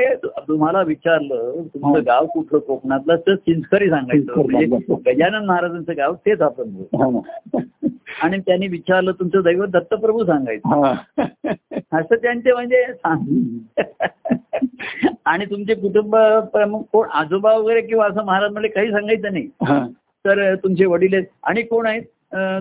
[0.49, 1.63] तुम्हाला विचारलं हा.
[1.75, 4.67] तुमचं गाव कुठलं कोकणातलं तर चिंचखरी सांगायचं म्हणजे.
[5.07, 6.71] गजानन महाराजांचं गाव तेच आपण.
[6.95, 7.61] हा.
[8.23, 10.69] आणि त्यांनी विचारलं तुमचं दैवत दत्तप्रभू सांगायचं.
[10.69, 10.95] हा.
[11.93, 13.23] असं त्यांचे म्हणजे सांग.
[15.25, 16.17] आणि तुमचे कुटुंब
[16.53, 17.09] प्रमुख कोण?
[17.09, 19.49] आजोबा वगैरे किंवा असं महाराज म्हणजे काही सांगायचं नाही.
[19.63, 19.87] हा.
[20.27, 21.27] तर तुमचे वडील आहेत.
[21.43, 22.03] आणि कोण आहेत?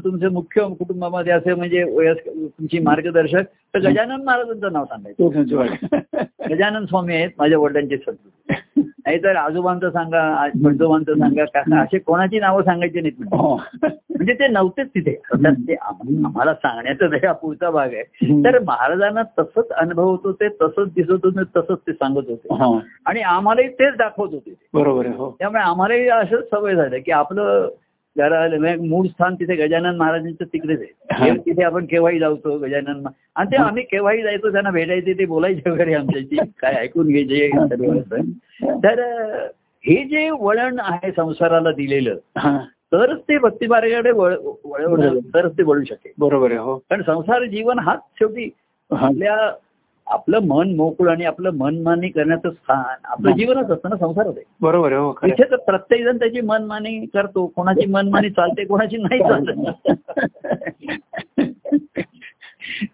[0.04, 3.42] तुमचे मुख्य कुटुंबामध्ये असे म्हणजे वयस्क तुमची मार्गदर्शक.
[3.74, 5.24] तर गजानन महाराजांचं नाव सांगायचं.
[6.50, 8.54] गजानन स्वामी आहेत माझ्या वडिलांचे सद्गुरू.
[9.10, 13.56] नाहीतर आजोबांचं सांगा आज पंजोबांचं सांगा काका असे कोणाची नावं सांगायची नाहीत म्हणजे हो.
[14.10, 15.14] म्हणजे ते नव्हतेच तिथे
[15.46, 18.44] ते आम- आम्हाला सांगण्याचा हा पुढचा भाग आहे.
[18.44, 22.80] तर महाराजांना तसंच अनुभव होतो ते तसंच दिसत होते तसंच ते सांगत होते हा.
[23.06, 24.54] आणि आम्हालाही तेच दाखवत होते.
[24.74, 27.68] बरोबर हो त्यामुळे आम्हालाही असंच सवय झालं की आपलं
[28.20, 30.80] म्हणजे मूळ स्थान तिथे गजानन महाराजांचं तिकडेच.
[31.12, 33.06] आहे तिथे आपण केव्हाही जाऊतो गजानन
[33.36, 37.50] आणि ते आम्ही केव्हाही जायचो त्यांना भेटायचे ते बोलायचे वगैरे आमच्याशी काय ऐकून घ्यायचे.
[38.84, 39.00] तर
[39.86, 42.16] हे जे वळण आहे संसाराला दिलेलं.
[42.92, 47.44] तरच ते भक्ती मार्गाकडे वळ वळवणं तरच ते वळू शकेल बरोबर आहे हो कारण संसार
[47.46, 48.50] जीवन हाच शेवटी.
[48.92, 49.36] आपल्या
[50.10, 53.32] आपलं मन मोकळं आणि आपलं मनमानी करण्याचं स्थान आपलं.
[53.32, 55.14] जीवनच असतं ना संसारात आहे बरोबर हो.
[55.26, 59.56] इथे तर प्रत्येक जण त्याची मनमानी करतो कोणाची मनमानी चालते कोणाची नाही चालत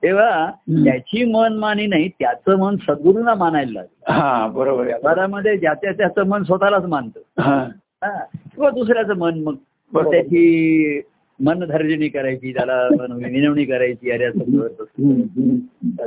[0.03, 0.51] तेव्हा
[0.83, 6.85] त्याची मनमानी नाही त्याचं मन सद्गुरूंना मानायला लागलं हा बरोबर व्यवहारामध्ये ज्याच्या त्याचं मन स्वतःलाच
[6.85, 7.69] मानतं.
[8.55, 9.55] किंवा दुसऱ्याचं मन मग.
[9.93, 10.99] त्याची
[11.39, 14.65] मनधर्जनी करायची त्याला मन- विनवणी करायची अरे असं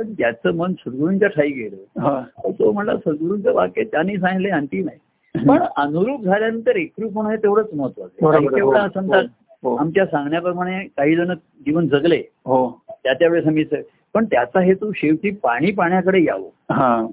[0.03, 2.21] ज्याचं मन सद्गुरूंच्या ठाई गेलं हा.
[2.59, 4.97] तो म्हणला सद्गुरूंचं वाक्य त्यांनी सांगितले अंतिम आहे
[5.47, 8.47] पण अनुरूप झाल्यानंतर एकरूप होणं हे तेवढंच महत्वाचं आहे.
[8.55, 9.21] तेवढं समजा
[9.63, 9.75] हो.
[9.75, 11.33] आमच्या सांगण्याप्रमाणे काही जण
[11.65, 12.21] जीवन जगले.
[12.45, 12.81] हो.
[12.89, 13.65] त्या त्यावेळेस आम्ही
[14.13, 16.49] पण त्याचा हेतू शेवटी पाणी पाण्याकडे यावं.
[16.71, 17.07] हा.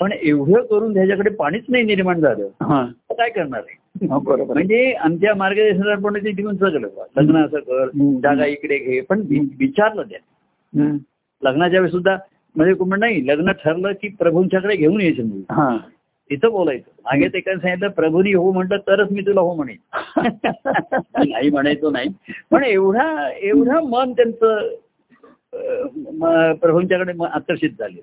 [0.00, 2.48] पण एवढं करून त्याच्याकडे पाणीच नाही निर्माण झालं.
[2.62, 2.86] हा.
[3.10, 3.76] काय करणार आहे हा, आहे.
[4.02, 7.04] म्हणजे आमच्या मार्गदर्शनाप्रमाणे ते जीवन जगलं बा.
[7.16, 7.88] लग्न असं कर.
[8.22, 9.00] जागा इकडे घे.
[9.00, 9.20] पण
[9.58, 10.18] विचारलं त्या.
[11.42, 12.16] लग्नाच्या वेळेस सुद्धा
[12.56, 15.76] म्हणजे म्हण नाही लग्न ठरलं की प्रभूंच्याकडे घेऊन यायचं मुली हा.
[16.30, 16.90] तिथं बोलायचं.
[17.04, 19.76] मागे ते काय सांगितलं प्रभूनी हो म्हटलं तरच मी तुला हो म्हणेन.
[21.28, 22.08] नाही म्हणायचो नाही.
[22.50, 24.68] पण एवढा एवढा मन त्यांचं
[26.54, 28.00] प्रभूंच्याकडे आकर्षित झाले.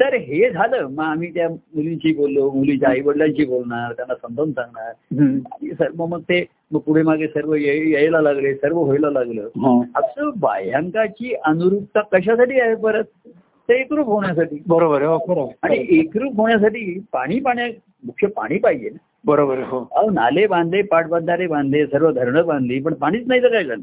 [0.00, 4.92] तर हे झालं मग आम्ही त्या मुलींशी बोललो मुलीच्या आई वडिलांशी बोलणार त्यांना समजावून सांगणार.
[5.52, 9.80] आणि सर्व मग ते मग पुढे मागे सर्व ये- यायला लागले सर्व व्हायला लागलं हा.
[9.94, 13.04] असं बाह्यांकाची अनुरूपता कशासाठी आहे परत
[13.68, 15.86] ते एकरूप होण्यासाठी बरोबर आहे हो आणि.
[15.90, 17.66] एकरूप होण्यासाठी पाणी पाण्या
[18.04, 18.98] मुख्य पाणी पाहिजे ना.
[19.24, 23.64] बरोबर हो अहो नाले बांधले पाटबंधारे बांधले सर्व धरणं बांधली पण पाणीच नाही तर काय
[23.64, 23.80] झालं?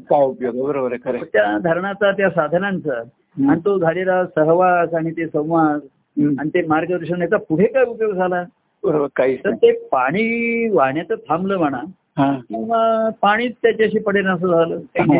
[0.62, 0.96] बरोबर.
[1.32, 3.02] त्या धरणाचा त्या साधनांचा.
[3.50, 5.80] आणि तो झालेला सहवास आणि ते संवाद.
[6.20, 8.44] आणि ते मार्गदर्शन याचा पुढे काय उपयोग झाला?
[8.84, 11.80] बरोबर काहीच तर ते पाणी वाहण्याचं थांबलं म्हणा
[12.18, 12.32] हा.
[12.38, 14.78] किंवा पाणीच त्याच्याशी पडेल असं झालं.
[14.78, 15.18] काही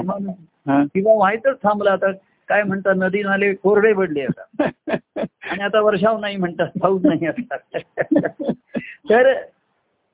[0.95, 2.13] किंवा व्हायचंच थांबलं आता.
[2.49, 4.69] काय म्हणतात नदी नाले कोरडे पडले आता.
[5.51, 7.57] आणि आता वर्षाव नाही म्हणतात पाऊस नाही आता.
[9.11, 9.33] तर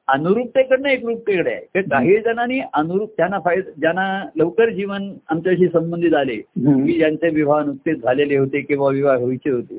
[0.09, 1.61] अनुरूपतेकडनं एकरूपतेकडे आहे.
[1.75, 6.37] तर काही जणांनी अनुरूप त्यांना फायदा ज्यांना लवकर जीवन आमच्याशी संबंधित आले.
[6.87, 9.79] की ज्यांचे विवाह नुकतेच झालेले होते किंवा विवाह व्हायचे होते.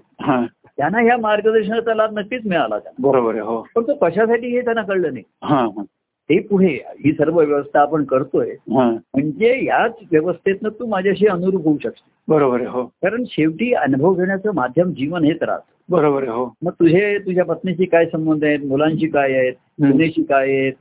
[0.78, 3.10] त्यांना ह्या मार्गदर्शनाचा लाभ नक्कीच मिळाला त्यांना.
[3.10, 3.68] बरोबर आहे हो.
[3.76, 5.84] पण तो कशासाठी हे त्यांना कळलं नाही.
[6.30, 6.68] ते पुढे
[7.06, 8.50] ही सर्व व्यवस्था आपण करतोय.
[8.50, 8.90] हा.
[8.92, 12.84] म्हणजे याच व्यवस्थेतनं तू माझ्याशी अनुरूप होऊ शकतो बरोबर आहे हो.
[12.86, 15.60] कारण शेवटी अनुभव घेण्याचं माध्यम जीवन हेच राहत.
[15.90, 16.46] बरोबर आहे हो.
[16.64, 18.60] मग तुझे तुझ्या पत्नीशी काय संबंध आहेत?
[18.66, 19.54] मुलांशी काय आहेत.
[19.54, 20.74] सुनेशी काय आहेत.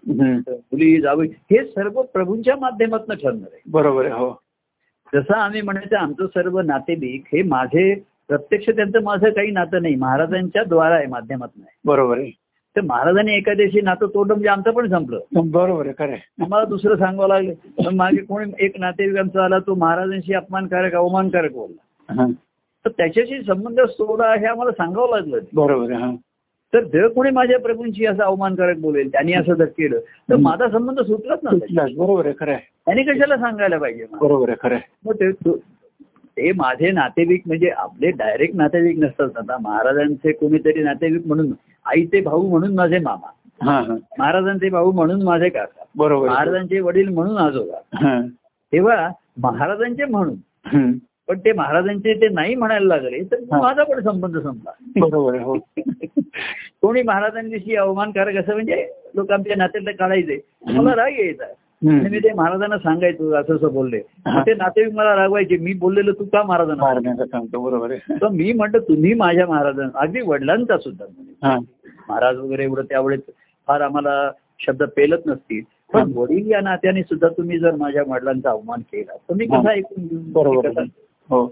[0.51, 3.61] मुली जावई हे सर्व प्रभूंच्या माध्यमातून ठरणार आहे.
[3.67, 4.31] बरोबर आहे हो.
[5.15, 7.95] जसं आम्ही म्हणायचं आमचं सर्व नातेवाईक हे माझे
[8.33, 12.31] प्रत्यक्ष त्यांचं माझं काही नातं नाही महाराजांच्या द्वारा आहे माध्यमातून बरोबर आहे
[12.77, 16.15] तर महाराजांनी एखाद्याशी नातं तोडलं म्हणजे आमचं पण संपलं बरोबर आहे खरं.
[16.43, 21.53] आम्हाला दुसरं सांगावं लागलं पण मागे कोणी एक नातेवाईक आमचा आला तो महाराजांशी अपमानकारक अवमानकारक
[21.53, 22.27] बोलला
[22.85, 26.15] तर त्याच्याशी संबंध सोडा हे आम्हाला सांगावं लागलं बरोबर आहे
[26.73, 29.99] तर जर कोणी माझ्या प्रभूंशी असं अवमानकारक बोलेल त्यांनी असं जर केलं
[30.31, 30.37] तर.
[30.37, 31.85] माझा संबंध सुटलाच ना.
[31.97, 34.27] बरोबर आहे खरं आहे त्यांनी कशाला सांगायला पाहिजे मला?
[34.27, 34.79] बरोबर आहे खरं.
[35.05, 35.31] मग ते
[36.39, 41.53] तो- माझे नातेवाईक म्हणजे आपले डायरेक्ट नातेवाईक नसतात आता महाराजांचे कोणीतरी नातेवाईक म्हणून
[41.85, 43.31] आईचे भाऊ म्हणून माझे मामा.
[44.19, 45.85] महाराजांचे भाऊ म्हणून माझे काका.
[45.97, 46.29] बरोबर.
[46.29, 47.77] महाराजांचे वडील म्हणून आजोबा.
[48.73, 50.37] तेव्हा महाराजांचे म्हणून.
[51.29, 53.37] पण ते महाराजांचे ते नाही म्हणायला लागले तर.
[53.51, 54.71] माझा पण संबंध संपला.
[54.97, 55.57] बरोबर हो.
[56.81, 60.41] कोणी महाराजांविषयी अवमानकारक असं म्हणजे लोक आमच्या नात्यातले काढायचे.
[60.67, 61.45] मला राग यायचा.
[61.83, 62.19] आणि मी.
[62.19, 63.99] ते महाराजांना सांगायचो असं असं बोलले.
[64.47, 68.15] ते नातेवाईक मला रागवायचे मी बोललेलो तू का महाराजांना सांगतो बरोबर आहे.
[68.15, 71.59] तर मी म्हणतो तुम्ही माझ्या महाराजांना अगदी वडिलांचा सुद्धा.
[72.09, 73.21] महाराज वगैरे एवढं त्यावेळेस
[73.69, 74.31] फार आम्हाला
[74.67, 75.63] शब्द पेलत नसतील.
[75.93, 80.07] पण वडील या नात्याने सुद्धा तुम्ही जर माझ्या वडिलांचा अवमान केला तर मी कसा ऐकून?
[80.33, 80.83] बरोबर.
[81.31, 81.45] हो.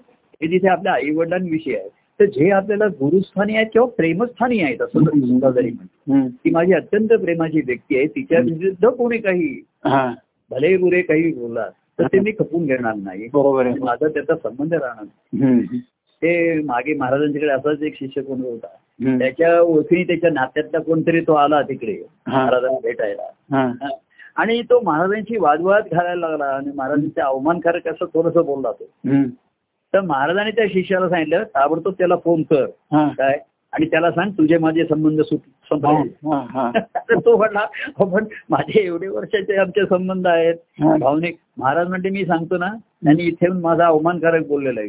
[0.43, 1.89] हे जिथे आपल्या आई वडिलांविषयी आहे
[2.21, 6.29] तर जे आपल्याला गुरुस्थानी आहेत किंवा प्रेमस्थानी आहेत असं जर म्हणतो.
[6.29, 8.07] ती माझी अत्यंत प्रेमाची व्यक्ती आहे.
[8.07, 9.49] तिच्या विरुद्ध कोणी काही
[9.85, 10.13] हा.
[10.51, 13.29] भले बुरे काही बोलला तर ते मी खपून घेणार नाही.
[13.33, 13.75] बरोबर आहे.
[13.79, 15.05] माझा त्याचा संबंध राहणार.
[16.23, 18.67] ते मागे महाराजांच्याकडे असाच एक शिष्य कोण होता.
[19.19, 21.97] त्याच्या ओळखीने त्याच्या नात्यातला कोणतरी तो आला तिकडे.
[22.27, 23.23] महाराजांना भेटायला.
[24.37, 28.85] आणि तो महाराजांची वादवाद घालायला लागला आणि महाराजांच्या अवमानकारक असं थोडंसं बोलला तो.
[29.95, 32.67] तर महाराजांनी त्या शिष्याला सांगितलं ताबडतोब त्याला फोन कर.
[33.09, 33.39] काय?
[33.73, 35.39] आणि त्याला सांग तुझे माझे संबंध सुट
[37.25, 40.55] तो म्हटला "अहो, पण माझे एवढे वर्षाचे आमचे संबंध आहेत.
[41.01, 42.73] भावनिक महाराज म्हणते मी सांगतो ना
[43.05, 44.89] त्यांनी इथे माझा अवमानकारक बोललेला आहे.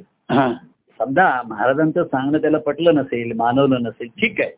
[0.99, 4.49] समजा महाराजांचं सांगणं त्याला पटलं नसेल मानवलं नसेल ठीक आहे.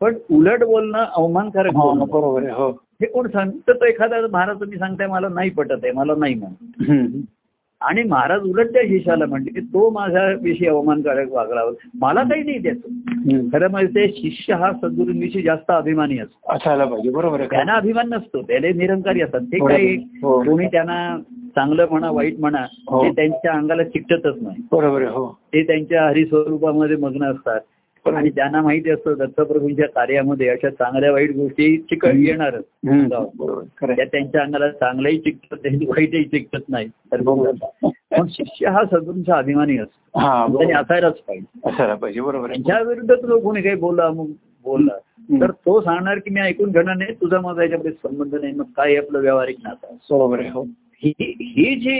[0.00, 2.70] पण उलट बोलणं अवमानकारक हो, बरोबर हो.
[3.00, 6.52] हे कोण सांगतं तो एखादा महाराज तुम्ही सांगताय मला नाही पटत आहे मला नाही म्हण
[6.90, 7.20] हम्म.
[7.80, 11.60] आणि महाराज उलट त्या शिष्याला म्हणले की तो माझ्याविषयी अवमानकारक वागला.
[11.94, 12.88] मला काही नाही त्याचं.
[13.52, 16.52] खरं म्हणजे ते शिष्य हा सद्गुरूंविषयी जास्त अभिमानी असतो.
[16.54, 18.42] असायला पाहिजे बरोबर त्यांना अभिमान नसतो.
[18.42, 19.40] त्याला निरंकारी असतात.
[19.40, 20.42] ते काही हो.
[20.42, 21.18] कोणी त्यांना
[21.54, 23.02] चांगलं म्हणा वाईट म्हणा हो.
[23.04, 24.62] ते त्यांच्या अंगाला चिकटतच नाही.
[24.72, 25.38] बरोबर हो.
[25.52, 27.60] ते त्यांच्या हरिस्वरूपामध्ये मग्न असतात.
[28.08, 28.20] बरोबर.
[28.20, 32.64] आणि त्यांना माहिती असतं दत्तप्रभूंच्या कार्यामध्ये अशा चांगल्या वाईट गोष्टी चिकट येणारच.
[34.12, 36.88] त्यांच्या अंगाला चांगलंही चिकटत वाईटही चिकटत नाही.
[37.12, 37.20] तर
[38.10, 40.18] पण शिष्य हा सद्गुरूंचा अभिमानी असतो.
[40.18, 40.74] हा बरोबर.
[40.74, 41.60] असायलाच पाहिजे.
[41.68, 44.26] असायला पाहिजे बरोबर त्यांच्या विरुद्ध तुला कोणी काही बोलला मग
[44.64, 44.92] बोलला.
[45.40, 48.96] तर तो सांगणार की मी ऐकून घेणार नाही तुझा माझा याच्यामध्ये संबंध नाही मग काय
[48.96, 49.94] आपलं व्यावहारिक नातं?
[50.10, 50.50] बरोबर आहे
[51.02, 51.98] हो जी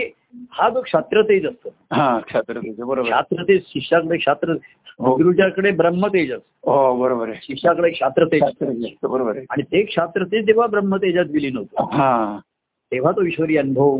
[0.51, 3.01] हा जो क्षात्रतेज असतो हा क्षात्रतेज बरोबर.
[3.03, 4.51] क्षात्रतेज शिष्याकडे क्षात्र
[4.99, 5.15] हो.
[5.15, 8.65] गुरुच्याकडे ब्रह्मतेज असतो हो बरोबर आहे शिष्याकडे क्षात्रतेज असतं.
[8.65, 12.39] असतं, बरोबर आहे आणि ते क्षात्रतेज जेव्हा ब्रह्मतेजात विलीन होतं हा
[12.91, 13.99] तेव्हा तो ईश्वरी अनुभव.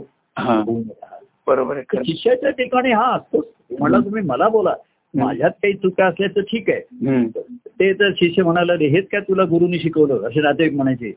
[1.47, 2.03] बरोबर आहे.
[2.05, 3.45] शिष्याच्या ठिकाणी हा असतोच
[3.79, 4.73] म्हणला तुम्ही मला बोला
[5.13, 6.81] माझ्यात काही चुका असल्या तर ठीक आहे.
[7.79, 11.11] ते तर शिष्य म्हणाला "रे, हेच काय तुला गुरुनी शिकवलं असे नातेवाईक म्हणायचे.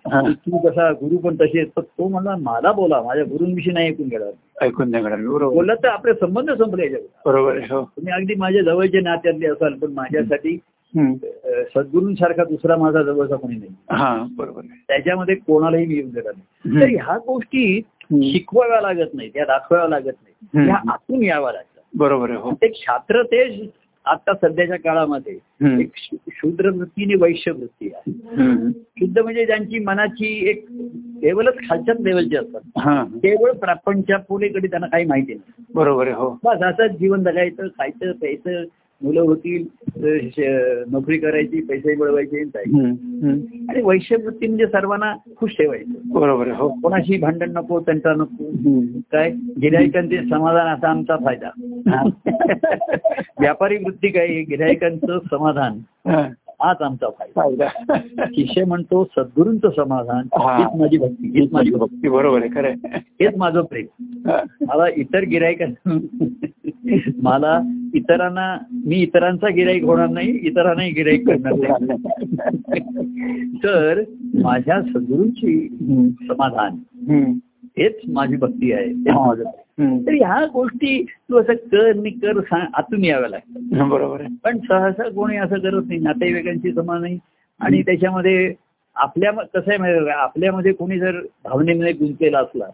[0.46, 4.08] तू कसा गुरु पण तसे आहेत." पण तो म्हणला मला बोला माझ्या गुरुंविषयी नाही ऐकून
[4.08, 4.24] गेला
[4.62, 6.88] ऐकून नाही बोलला तर आपले संबंध संपले
[7.24, 10.56] बरोबर हो तुम्ही अगदी माझ्या जवळचे नात्यातले असाल पण माझ्यासाठी
[11.74, 16.80] सद्गुरूंसारखा दुसरा माझा जवळचा कोणी नाही हा बरोबर त्याच्यामध्ये कोणालाही मी येऊन देणार नाही.
[16.80, 17.80] तर ह्या गोष्टी.
[18.12, 20.64] शिकवाव्या लागत नाही त्या दाखवाव्या लागत नाही.
[20.64, 23.60] ह्या आतून याव्या लागतात बरोबर आहे हो ते क्षात्र तेज
[24.04, 25.38] आता सध्याच्या काळामध्ये.
[25.80, 25.90] एक
[26.32, 28.12] शूद्र वृत्ती आणि वैश्य वृत्ती आहे.
[28.72, 30.66] शुद्ध म्हणजे ज्यांची मनाची एक
[31.22, 32.60] लेवलच खालच्याच लेवलची असतात.
[33.16, 35.64] केवळ प्रापंच्या पुढेकडे त्यांना काही माहिती नाही.
[35.74, 36.38] बरोबर आहे हो.
[36.44, 38.64] बस असंच जीवन जगायचं खायचं प्यायचं
[39.02, 39.64] मुलं होतील
[40.90, 45.92] नोकरी करायची पैसे मिळवायचे आणि वैश्यवृत्ती म्हणजे सर्वांना खुश ठेवायचं.
[46.06, 46.68] बरोबर हो.
[46.82, 48.50] कोणाशी भांडण नको त्यांचा नको.
[49.12, 49.30] काय?
[49.62, 51.50] गिरायकांचे समाधान असा आमचा फायदा.
[53.40, 54.26] व्यापारी वृत्ती काय?
[54.26, 55.78] गिरायकांचं समाधान.
[56.62, 57.68] हाच आमचा फायदा.
[58.24, 60.26] शिष्य म्हणतो सद्गुरूंचं समाधान.
[60.34, 62.08] हीच माझी भक्ती हीच माझी भक्ती.
[62.08, 62.72] बरोबर आहे खरं.
[62.94, 63.86] हेच माझं प्रेम.
[64.68, 65.62] मला इतर गिरायक
[67.22, 67.62] मला
[67.94, 72.80] इतरांना मी इतरांचा गिराईक होणार नाही इतरांनाही गिराईक करणार नाही.
[73.64, 74.02] तर
[74.34, 75.68] माझ्या सद्गुरूंची.
[76.28, 76.76] समाधान.
[77.78, 78.92] हेच माझी भक्ती आहे.
[80.06, 83.88] तर ह्या गोष्टी तू असं कर नि कर सांग आतून याव्या लागतात.
[83.88, 84.28] बरोबर आहे.
[84.44, 87.18] पण सहसा कोणी असं करत नाही नातेवाईकांची समान नाही.
[87.60, 88.54] आणि त्याच्यामध्ये
[88.96, 92.64] आपल्या कसं आहे माहिती आपल्यामध्ये कोणी जर भावनेमध्ये गुंतलेला असला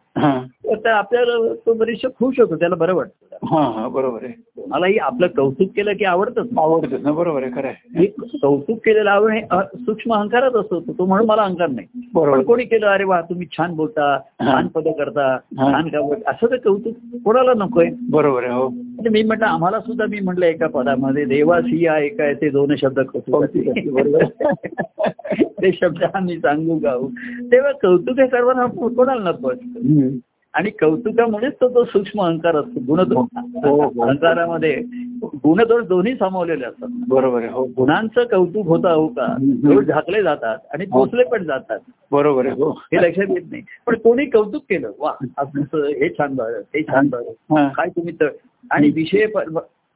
[0.74, 3.88] तर आपल्याला तो बरेचशा खुश होतो त्याला बरं वाटतं.
[3.92, 4.32] बरोबर आहे.
[4.68, 6.58] मलाही आपलं कौतुक केलं की आवडतच.
[6.58, 7.02] आवडतच.
[7.02, 7.98] ना बरोबर आहे खरं आहे.
[7.98, 8.06] हे
[8.42, 9.40] कौतुक केलेलं आवड हे
[9.84, 11.86] सूक्ष्म अहंकारच असतो तो म्हणून मला अहंकार नाही.
[12.14, 12.42] बरोबर.
[12.42, 15.38] कोणी केलं अरे वा तुम्ही छान बोलता छान पद करता.
[15.56, 17.88] छान का असं तर कौतुक कोणाला नकोय.
[18.10, 18.68] बरोबर आहे हो.
[18.68, 23.00] म्हणजे मी म्हटलं आम्हाला सुद्धा मी म्हटलं एका पदामध्ये देवासी या एका ते दोन शब्द
[23.00, 23.44] कौतुक
[25.62, 27.08] ते शब्द आम्ही सांगू गाऊ.
[27.52, 30.08] तेव्हा कौतुक हे सर्वांना कोणाला नको असतं.
[30.54, 34.02] आणि कौतुकामुळेच तो तो सूक्ष्म अहंकार असतो गुणदोष हो, हो.
[34.02, 34.82] अहंकारामध्ये
[35.24, 36.88] गुणदोष दोन्ही सामावलेले असतात.
[37.08, 37.64] बरोबर आहे हो.
[37.64, 39.36] गुणांचं कौतुक होतं हो का.
[39.40, 41.78] दोष झाकले जातात आणि पोचले पण जातात.
[42.12, 42.70] बरोबर आहे हो.
[42.70, 43.62] हे लक्षात येत नाही.
[43.86, 47.68] पण कोणी कौतुक केलं वा हे छान बरं ते छान हा.
[47.68, 48.28] काय तुम्ही तर
[48.70, 49.26] आणि विषय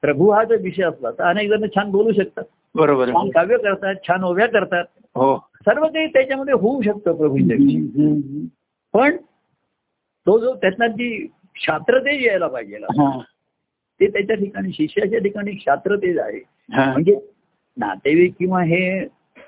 [0.02, 2.44] प्रभू हा जर विषय असला तर अनेक जण छान बोलू शकतात.
[2.74, 4.84] बरोबर छान काव्य करतात छान ओव्या करतात.
[5.14, 5.44] हो.
[5.66, 7.56] सर्व काही त्याच्यामध्ये होऊ शकतं प्रभूंच्या.
[8.92, 9.16] पण
[10.26, 13.20] तो जो त्यातनं जी शास्त्रतेज यायला पाहिजे हा.
[14.00, 16.40] ते त्याच्या ठिकाणी शिष्याच्या ठिकाणी शास्त्रतेज आहे.
[16.92, 17.18] म्हणजे
[17.76, 19.04] नातेवाईक किंवा हे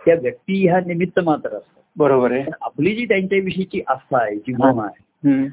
[0.07, 1.83] त्या व्यक्ती ह्या निमित्त मात्र असतात.
[1.97, 2.45] बरोबर आहे.
[2.63, 5.49] आपली जी त्यांच्याविषयीची आस्था आहे जी मोह आहे.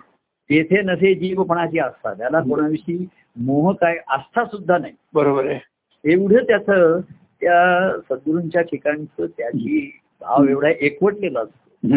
[0.49, 4.93] तेथे नसे जीवपणाची आस्था त्याला कोणाविषयी मोह काय आस्था सुद्धा नाही.
[5.13, 5.59] बरोबर आहे.
[6.13, 6.99] एवढं त्याचं
[7.41, 11.93] त्या सद्गुरूंच्या ठिकाणचं त्याची भाव एवढा एकवटलेला असतो.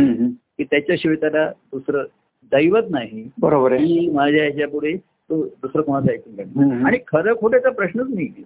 [0.59, 2.03] की त्याच्याशिवाय त्याला दुसरं
[2.45, 3.31] दैवत नाही.
[3.41, 3.87] बरोबर आहे.
[3.87, 6.73] की माझ्या ह्याच्या पुढे तो दुसरं कोणाचं ऐकून.
[6.87, 8.45] आणि खरं खोट्याचा प्रश्नच नाही.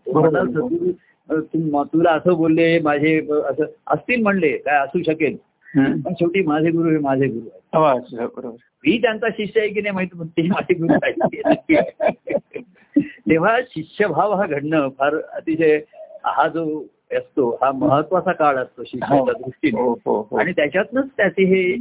[1.84, 5.36] तुला असं बोलले माझे असं असतील म्हणले काय असू शकेल.
[5.76, 8.20] पण शेवटी माझे गुरु हे माझे गुरु आहेत.
[8.20, 8.56] हो, बरोबर.
[8.86, 11.44] मी त्यांचा शिष्य आहे की नाही माहिती पण ते माझे गुरु आहेत.
[11.54, 11.80] हे.
[13.08, 15.80] तेव्हा शिष्यभाव हा घडणं फार अतिशय
[16.24, 17.58] हा जो असतो.
[17.62, 19.80] हा महत्त्वाचा काळ असतो शिष्याच्या दृष्टीने.
[19.80, 20.36] हो हो हो.
[20.36, 21.76] आणि त्याच्यातनच त्याचे हे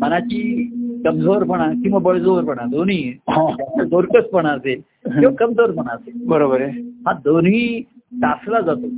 [0.00, 0.64] मनाची
[1.04, 3.84] कमजोरपणा किंवा बळजोरपणा दोन्ही हा.
[3.84, 6.26] दोरकसपणा असेल किंवा कमजोरपणा असेल.
[6.26, 6.80] बरोबर आहे.
[7.06, 7.82] हा दोन्ही
[8.22, 8.88] टासला जातो.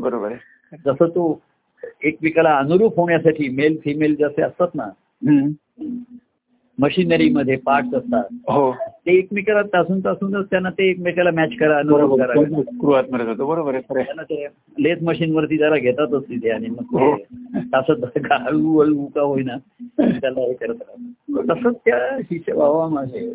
[0.00, 0.76] बरोबर आहे.
[0.84, 1.40] जसं तो
[2.02, 4.88] एकमेकाला अनुरूप होण्यासाठी मेल फिमेल जसे असतात ना.
[6.80, 8.24] मशिनरीमध्ये पार्ट्स असतात.
[8.32, 8.72] हो.
[9.06, 13.46] ते एकमेकाला तासून तासूनच त्यांना ते एकमेकाला मॅच करा मध्ये जातो.
[13.46, 13.72] बरोबर.
[14.02, 14.46] त्यांना ते
[14.80, 17.16] लेथ मशीन वरती जरा घेतातच तिथे आणि मग हो.
[17.56, 19.56] तासत हळू हळू का होईना
[20.20, 21.10] त्याला हे करत राहतात.
[21.50, 23.32] तसंच त्या शिष्यभावामध्ये.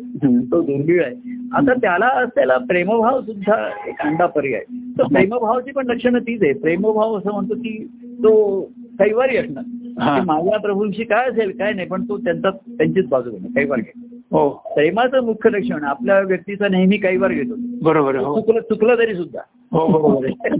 [0.50, 1.14] तो दुर्मिळ आहे.
[1.52, 4.62] आता त्याला असलेला प्रेमभाव सुद्धा एक अंडा पर्याय
[4.98, 6.52] तर प्रेमभावाची पण लक्षणं तीच आहे.
[6.52, 7.86] प्रेमभाव असं म्हणतो की
[8.24, 8.60] तो
[8.98, 9.64] कैवारी असणार.
[9.66, 9.89] हा.
[10.00, 14.16] माझ्या प्रभूंशी काय असेल काय नाही पण तो त्यांचा त्यांचीच बाजू घेणार कैवार घेणार.
[14.32, 14.48] हो.
[14.50, 17.54] प्रेमाचं मुख्य लक्षण आपल्या व्यक्तीचा नेहमी कैवार घेतो.
[17.82, 18.40] बरोबर हो.
[18.40, 19.40] चुकलं चुकलं तरी सुद्धा.
[19.72, 20.50] हो बरोबर आहे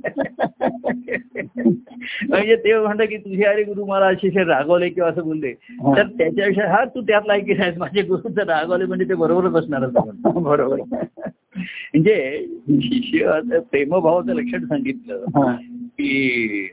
[2.28, 5.48] म्हणजे ते म्हणतं की तुझे अरे गुरु मला अतिशय रागवले किंवा असं बोलले.
[5.48, 5.96] हा.
[5.96, 9.82] तर त्याच्याविषयी हा तू त्यात लायकी नाहीस माझे गुरु जर रागवले म्हणजे ते बरोबरच असणार
[9.82, 10.40] असं म्हणतो.
[10.40, 10.80] बरोबर.
[11.56, 15.52] म्हणजे शिष्य प्रेमभावाचं लक्षण सांगितलं हा.
[15.76, 16.70] की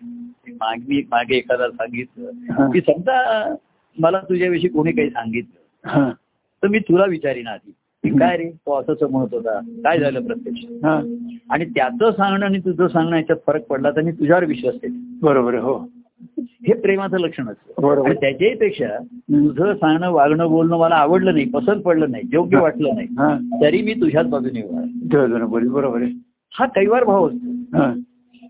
[0.61, 1.67] मागे मागे एखादा.
[1.69, 2.31] सांगितलं.
[2.71, 3.55] की समजा
[3.99, 5.89] मला तुझ्याविषयी कोणी काही सांगितलं.
[6.63, 7.73] तर मी तुला विचारीन आधी.
[8.19, 8.49] काय रे?
[8.49, 9.59] तो असंच म्हणत होता.
[9.59, 10.65] काय झालं प्रत्यक्ष?
[10.85, 11.17] हा.
[11.49, 15.19] आणि त्याचं सांगणं आणि तुझं सांगणं याच्यात फरक पडला तर मी तुझ्यावर विश्वास ठेवेन.
[15.21, 15.87] बरोबर हो.
[16.39, 17.81] हे प्रेमाचं लक्षण असतं.
[18.05, 22.89] आणि त्याच्याही पेक्षा तुझं सांगणं वागणं बोलणं मला आवडलं नाही पसंत पडलं नाही योग्य वाटलं
[22.95, 23.07] नाही.
[23.61, 24.61] तरी मी तुझ्याच बाजूने
[25.67, 26.11] बरोबर आहे.
[26.53, 27.77] हा कैवार भाव असतो.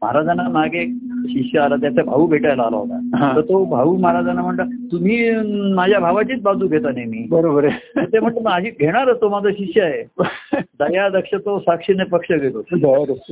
[0.02, 0.86] महाराजांना मागे
[1.30, 2.78] शिष्य आला त्याचा भाऊ भेटायला आला.
[2.78, 3.36] होता.
[3.36, 5.32] तर तो भाऊ महाराजांना म्हणता तुम्ही
[5.74, 7.28] माझ्या भावाचीच बाजू घेता नेहमी.
[7.30, 8.06] बरोबर आहे.
[8.06, 10.04] ते म्हणतो माझी घेणारच तो माझा शिष्य आहे.
[10.80, 12.62] दया दक्ष तो साक्षीने पक्ष घेतो.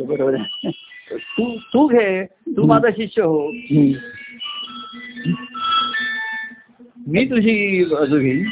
[0.05, 0.71] बरोबर आहे
[1.11, 3.51] तू तू घे तू माझा शिष्य हो.
[7.07, 8.43] मी तुझी बाजू घेईन.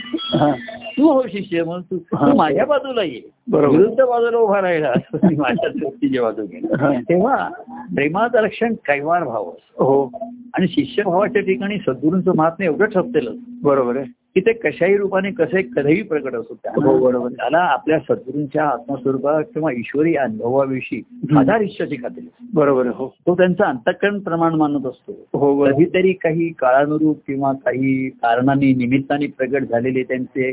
[0.97, 1.97] तू हो शिष्य मग तू.
[1.97, 3.77] तू माझ्या बाजूला ये बरोबर.
[3.77, 6.91] विरुद्ध बाजूला उभा राहिला माझ्या व्यक्तीची बाजू घेईन हा.
[7.09, 7.47] तेव्हा
[7.95, 9.49] प्रेमाचं लक्षण कैवार भाव.
[9.77, 10.03] हो
[10.53, 16.01] आणि शिष्यभावाच्या ठिकाणी सद्गुरूंचं महात्म्य एवढं ठरतेलं बरोबर आहे की ते कशाही रूपाने कसे कधीही
[16.01, 17.29] प्रकट असतो हो, बरोबर.
[17.29, 21.01] त्याला आपल्या सद्गुरूंच्या आत्मस्वरूपात किंवा ईश्वरी अनुभवाविषयी
[21.37, 22.27] आधार इच्छाची खात्री.
[22.53, 28.73] बरोबर हो तो त्यांचा अंतकरण प्रमाण मानत असतो हो कधीतरी काही काळानुरूप किंवा काही कारणाने
[28.75, 30.51] निमित्ताने प्रगट झालेले त्यांचे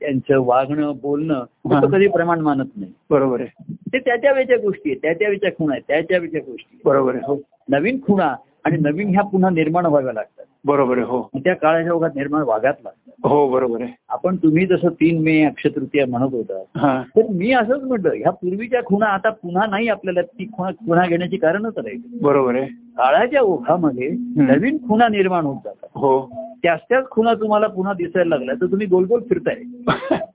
[0.00, 1.80] त्यांचं वागणं बोलणं हा.
[1.92, 2.92] कधी प्रमाण मानत नाही.
[3.10, 3.74] बरोबर आहे.
[3.92, 6.78] ते त्याच्या वेळच्या गोष्टी आहेत त्याच्या वेळच्या खुणा आहेत त्याच्या वेळच्या गोष्टी.
[6.84, 7.36] बरोबर आहे हो.
[7.68, 8.34] नवीन खुणा
[8.64, 10.44] आणि नवीन ह्या पुन्हा निर्माण व्हाव्या लागतात.
[10.64, 11.22] बरोबर आहे हो.
[11.36, 13.28] त्या काळाच्या ओघात निर्माण व्हाव्यात लागतात.
[13.30, 13.92] हो बरोबर आहे.
[14.08, 19.06] आपण तुम्ही जसं तीन मे अक्षतृतीया म्हणत होता तर मी असंच म्हटलं ह्या पूर्वीच्या खुणा
[19.06, 22.00] आता पुन्हा नाही आपल्याला ती खुणा खुणा घेण्याची कारणच राहील.
[22.22, 22.66] बरोबर आहे.
[22.98, 25.88] काळाच्या ओघामध्ये नवीन खुणा निर्माण होत जातात.
[25.94, 26.18] हो.
[26.62, 29.54] त्याच त्याच खुणा तुम्हाला पुन्हा दिसायला लागल्या तर तुम्ही गोल गोल फिरताय.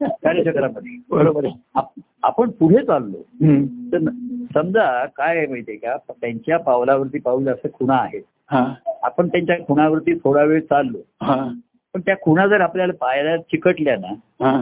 [0.02, 1.48] कार्यचक्रामध्ये बरोबर
[2.24, 3.18] आपण पुढे चाललो.
[3.92, 4.10] तर
[4.56, 8.24] समजा काय आहे माहितीये का त्यांच्या पावलावरती पाऊल असं खुणा आहेत
[9.04, 10.98] आपण त्यांच्या खुणावरती थोडा वेळ चाललो.
[11.94, 14.62] पण त्या खुणा जर आपल्याला पायाला चिकटल्या ना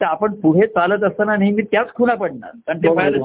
[0.00, 2.50] तर आपण पुढे चालत असताना नेहमी त्याच खुणा पडणार.
[2.66, 3.18] कारण ते पायाला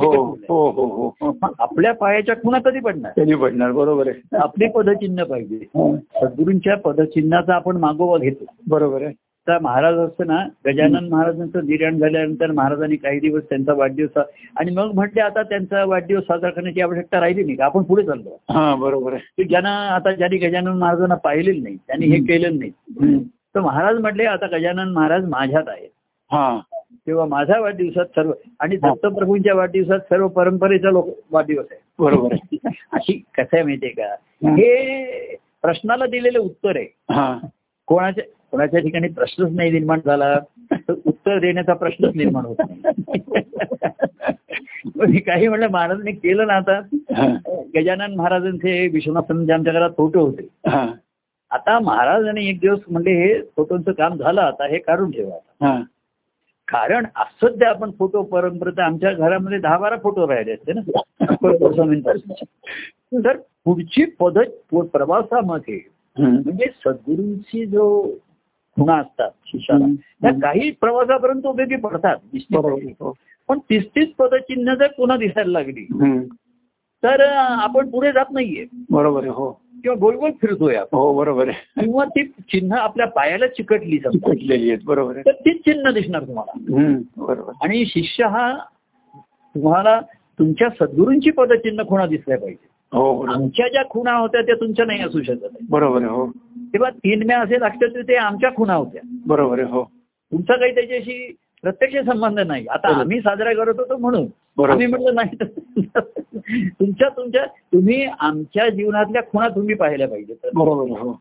[0.50, 3.12] हो हो हो आपल्या पायाच्या खुणा कधी पडणार?
[3.16, 3.72] त्यांनी पडणार?
[3.72, 4.38] बरोबर आहे.
[4.38, 5.58] आपली पदचिन्ह पाहिजे.
[6.22, 8.46] सद्गुरूंच्या पदचिन्हाचा आपण मागोवा घेतो.
[8.68, 9.14] बरोबर आहे.
[9.48, 14.18] तर महाराज असताना गजानन महाराजांचं निर्याण झाल्यानंतर महाराजांनी काही दिवस त्यांचा वाढदिवस
[14.58, 17.56] आणि मग म्हटले आता त्यांचा वाढदिवस साजरा करण्याची आवश्यकता राहिली नाही.
[17.56, 18.38] का आपण पुढे चाललो.
[18.52, 19.22] हा बरोबर आहे.
[19.38, 23.18] की ज्यांना आता ज्यांनी गजानन महाराजांना पाहिलेलं नाही त्यांनी हे केलेलं नाही.
[23.56, 25.90] तर महाराज म्हटले आता गजानन महाराज माझ्यात आहेत.
[26.34, 26.60] हा.
[27.08, 31.80] तेव्हा माझ्या वाढदिवसात सर्व आणि दत्तप्रभूंच्या वाढदिवसात सर्व परंपरेचा लोक वाढदिवस आहे.
[32.00, 32.58] बरोबर आहे.
[32.92, 34.14] अशी कसं आहे माहितीये का?
[34.50, 35.36] हे.
[35.62, 36.86] प्रश्नाला दिलेलं उत्तर आहे.
[37.12, 37.38] हा.
[37.88, 40.40] कोणाच्या कोणाच्या ठिकाणी प्रश्नच नाही निर्माण झाला
[40.72, 42.82] तर उत्तर देण्याचा प्रश्नच निर्माण होत नाही.
[45.20, 46.80] काही म्हणलं महाराजांनी केलं ना आता.
[47.76, 50.48] गजानन महाराजांचे विश्वनाथ स्वामींचे आमच्या घरात फोटो होते.
[51.52, 55.38] आता महाराजांनी एक दिवस म्हणले हे फोटोंचं काम झालं आता हे काढून ठेवा
[56.74, 60.82] कारण असं आपण फोटो परंपरेत आमच्या घरामध्ये दहा बारा फोटो राहिले असते ना
[63.24, 65.80] तर पुढची पद्धत प्रवासामध्ये.
[66.18, 68.16] म्हणजे सद्गुरूंची जो
[68.78, 69.86] खुणा असतात शिष्याला.
[70.22, 72.16] त्या काही प्रवासापर्यंत उपयोगी पडतात.
[73.50, 75.86] पण तीस तीस पदचिन्ह जर पुन्हा दिसायला लागली.
[77.04, 80.98] तर आपण पुढे जात नाहीये बरोबर आहे हो किंवा गोल गोल फिरतोय आपण.
[80.98, 81.82] हो बरोबर आहे.
[81.82, 86.58] किंवा ती चिन्ह आपल्या पायाला चिकटली चिकटलेली आहेत बरोबर तर तीच चिन्ह दिसणार तुम्हाला.
[87.18, 87.52] बरोबर.
[87.62, 88.58] आणि शिष्य हा
[89.56, 90.00] तुम्हाला
[90.40, 92.68] तुमच्या सद्गुरूंची पदचिन्ह खुणा दिसल्या पाहिजे.
[92.94, 95.58] हो आमच्या ज्या खुणा होत्या त्या तुमच्या नाही असू शकत.
[95.70, 96.32] बरोबर हो.
[96.74, 99.02] तेव्हा तीन मे असे लक्षात ते आमच्या खुणा होत्या.
[99.28, 99.84] बरोबर आहे हो.
[100.32, 102.88] तुमचा काही त्याच्याशी प्रत्यक्ष संबंध नाही आता.
[103.00, 104.26] आम्ही साजरा करत होतो म्हणून.
[104.64, 105.46] आम्ही म्हटलं नाही तर
[106.80, 111.12] तुमच्या तुमच्या तुम्ही आमच्या जीवनातल्या खुणा तुम्ही पाहिल्या पाहिजे तर हो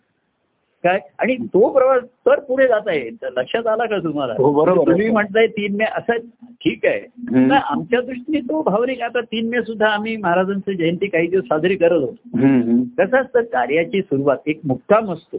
[0.85, 4.85] काय आणि तो प्रवास तर पुढे जात आहे तर लक्षात आला का तुम्हाला हो, आहे.
[4.87, 6.17] तुम्ही म्हणताय तीन मे असं
[6.61, 7.01] ठीक आहे.
[7.01, 11.77] तर आमच्या दृष्टीने तो भावनिक आता तीन मे सुद्धा आम्ही महाराजांची जयंती काही दिवस साजरी
[11.77, 12.15] करत होतो.
[12.99, 15.37] कसं असतं कार्याची सुरुवात एक मुक्काम असतो.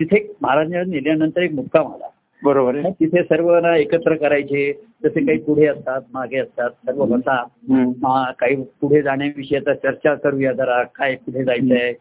[0.00, 2.08] तिथे महाराजांना नेल्यानंतर एक मुक्काम आला
[2.44, 2.84] बरोबर आहे.
[2.84, 4.72] मग तिथे सर्वांना एकत्र करायचे
[5.04, 7.44] जसे काही पुढे असतात मागे असतात सर्व बसा.
[8.02, 11.92] मा- काही पुढे जाण्याविषयी आता चर्चा करूया जरा काय पुढे जायचंय.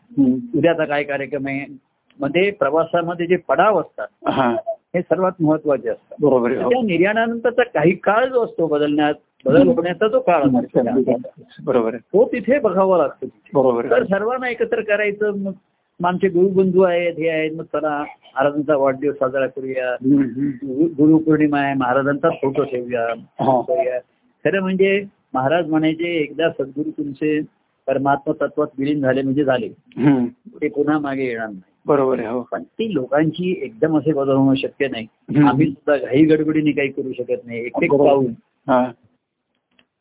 [0.58, 1.78] उद्याचा काय कार्यक्रम आहे?
[2.20, 4.56] मध्ये प्रवासामध्ये जे पडाव असतात हा.
[4.96, 6.18] हे सर्वात महत्त्वाचे असतात.
[6.22, 6.64] बरोबर आहे.
[6.64, 9.14] हो त्या निर्याणानंतरचा काही काळ जो असतो बदलण्यात
[9.46, 11.12] बदल होण्याचा जो काळ असतो.
[11.66, 11.98] बरोबर आहे.
[11.98, 13.26] तो तिथे बघावा लागतो.
[13.54, 15.52] बरोबर तर आहे सर्वांना एकत्र करायचं मग
[16.00, 17.52] मग आमचे गुरुबंधू आहेत हे आहेत.
[17.52, 19.96] मग चला महाराजांचा वाढदिवस साजरा करूया.
[20.98, 21.74] गुरुपौर्णिमा आहे.
[21.74, 23.14] महाराजांचा फोटो ठेवूया.
[24.46, 27.40] खरं म्हणजे महाराज म्हणायचे एकदा सद्गुरू तुमचे
[27.88, 29.70] परमात्मा तत्वात विलीन झाले म्हणजे झाले.
[30.62, 31.62] ते पुन्हा मागे येणार नाही.
[31.86, 32.42] बरोबर आहे हो.
[32.52, 35.08] पण ती लोकांची एकदम असे बदल होणं शक्य नाही.
[35.48, 37.60] आम्ही सुद्धा घाई गडबडीने काही करू शकत नाही.
[37.66, 38.10] एक एक बरोबर.
[38.10, 38.26] पाऊल
[38.68, 38.92] हा.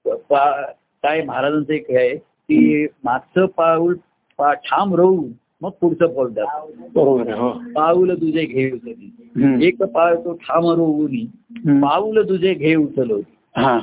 [0.06, 0.62] पा-
[1.02, 3.96] काय महाराजांचं एक आहे की मागचं पाऊल
[4.38, 5.24] ठाम राहून
[5.62, 7.50] मग पुढचं पाऊल टाक बरोबर आहे हो.
[7.74, 9.66] पाऊल तुझे घे उचलली.
[9.66, 11.80] एक पाळ तो ठाम हम्म.
[11.82, 13.22] पाऊल तुझे घे उचलवली
[13.56, 13.78] हा.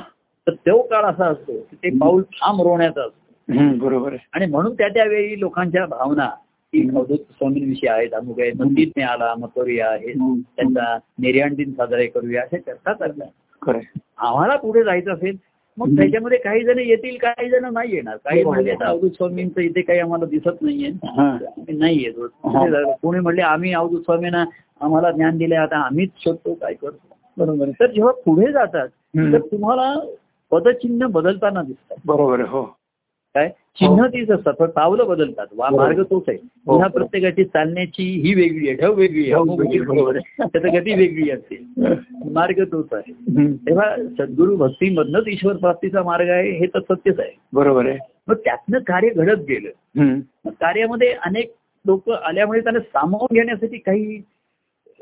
[0.46, 3.78] तर तो काळ असा असतो की ते पाऊल ठाम रोवण्याचा असतो.
[3.78, 4.26] बरोबर आहे.
[4.32, 6.26] आणि म्हणून त्या त्यावेळी लोकांच्या भावना
[6.72, 10.40] की अवधूत स्वामींविषयी आहेत अमुक आहे मंदिर ने आला मग करूया हे हम्म.
[10.56, 12.92] त्यांचा निर्याण दिन साजरे करूया अशा चर्चा
[13.76, 13.98] आहे.
[14.18, 15.36] आम्हाला पुढे जायचं असेल
[15.78, 15.94] मग.
[15.96, 18.42] त्याच्यामध्ये काही जण येतील काही जण नाही येणार काही.
[18.44, 20.90] म्हणले आता अवधूत स्वामींचं इथे काही आम्हाला दिसत नाहीये
[21.72, 22.92] नाही येतो जायचं?
[23.02, 24.44] कोणी म्हणले आम्ही अवधूत स्वामींना
[24.80, 27.70] आम्हाला ज्ञान दिले आता आम्हीच शोधतो काय करतो बरोबर.
[27.70, 28.88] तर जेव्हा पुढे जातात.
[29.16, 29.92] तर तुम्हाला
[30.52, 32.62] पदचिन्ह बदलताना दिसतात बरोबर हो
[33.34, 33.48] काय?
[33.48, 35.68] चिन्ह तीच असतात पण पावलं बदलतात वा.
[35.70, 36.38] मार्ग तोच आहे.
[36.42, 36.72] हो.
[36.72, 40.18] पुन्हा प्रत्येकाची चालण्याची ही वेगळी आहे ढव वेगळी आहे.
[40.18, 40.46] आहे.
[40.48, 41.58] त्याचं गती वेगळी असते.
[42.30, 43.12] मार्ग तोच आहे.
[43.54, 47.30] तेव्हा सद्गुरू भक्तीमधनच ईश्वर प्राप्तीचा मार्ग आहे हे तर सत्यच आहे.
[47.52, 47.98] बरोबर आहे.
[48.28, 50.20] मग त्यातनं कार्य घडत गेलं.
[50.46, 51.52] कार्यामध्ये अनेक
[51.86, 54.22] लोक आल्यामुळे त्यांना सामावून घेण्यासाठी काही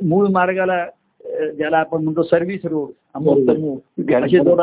[0.03, 0.87] मूळ मार्गाला
[1.31, 4.39] ज्याला आपण म्हणतो सर्व्हिस रोड असे.
[4.39, 4.61] रोड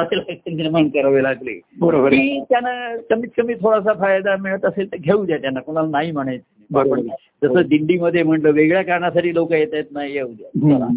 [0.53, 1.61] निर्माण करावे लागले.
[1.79, 2.09] बरोबर
[2.49, 6.63] त्यांना कमीत कमी थोडासा फायदा मिळत असेल तर घेऊ द्या त्यांना कोणाला नाही म्हणायचं.
[6.71, 6.97] बरोबर.
[7.43, 10.87] जसं दिंडीमध्ये म्हणलं वेगळ्या कारणासाठी लोक येत आहेत नाही येऊ द्या.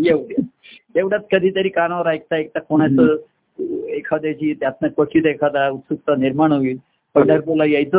[0.00, 0.46] येऊ द्या.
[0.94, 3.16] तेवढ्यात कधीतरी कानावर ऐकता ऐकता कोणाचं
[3.88, 6.78] एखाद्याची त्यातनं क्वचित एखादा उत्सुकता निर्माण होईल.
[7.14, 7.98] पंढरपूरला यायचं.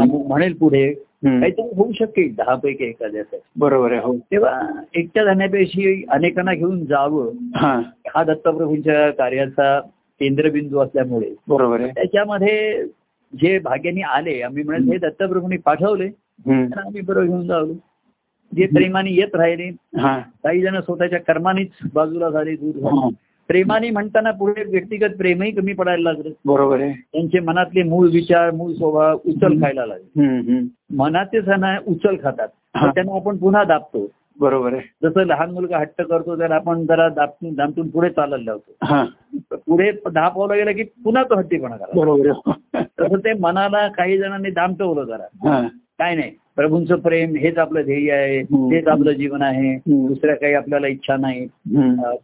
[0.00, 0.92] अमुक म्हणेल पुढे.
[1.24, 3.36] काहीतरी होऊ शकेल दहा पैकी एखाद्याचं.
[3.56, 4.16] बरोबर आहे हो.
[4.30, 4.60] तेव्हा
[4.94, 8.22] एकट्या जाण्यापेक्षा अनेकांना घेऊन जावं हा.
[8.24, 9.78] दत्तप्रभूंच्या कार्याचा
[10.20, 11.30] केंद्रबिंदू असल्यामुळे.
[11.48, 11.90] बरोबर आहे.
[11.90, 12.84] त्याच्यामध्ये
[13.32, 16.08] जे भाग्याने आले आम्ही म्हणत हे दत्तप्रभूंनी पाठवले.
[16.48, 17.72] तर आम्ही बरोबर घेऊन जाऊ
[18.52, 19.70] जे प्रेमाने येत राहिले
[20.44, 23.14] काही जण स्वतःच्या कर्मानेच बाजूला झाले दूर झाले.
[23.48, 26.32] प्रेमाने म्हणताना पुढे व्यक्तिगत प्रेमही कमी पडायला लागले.
[26.46, 26.92] बरोबर आहे.
[26.92, 30.20] त्यांचे मनातले मूळ विचार मूळ स्वभाव उचल खायला लागले.
[30.96, 32.48] मनाचे सण उचल खातात.
[32.94, 34.10] त्यांना आपण पुन्हा दाबतो.
[34.40, 34.82] बरोबर आहे.
[35.02, 38.72] जसं लहान मुलगा हट्ट करतो त्याला आपण जरा दाबतून दाबतून पुढे चालायला लावतो.
[38.82, 39.04] हा.
[39.52, 42.82] पुढे दहा पावलं गेलं की पुन्हा तो हट्टीपणा करा बरोबर आहे.
[42.82, 45.50] तसं ते मनाला काही जणांनी दामटवलं जरा.
[45.50, 45.68] हा.
[45.98, 46.30] काय नाही.
[46.56, 48.38] प्रभूंचं प्रेम हेच आपलं ध्येय आहे.
[48.40, 49.74] हेच आपलं जीवन आहे.
[50.06, 51.46] दुसऱ्या काही आपल्याला इच्छा नाही.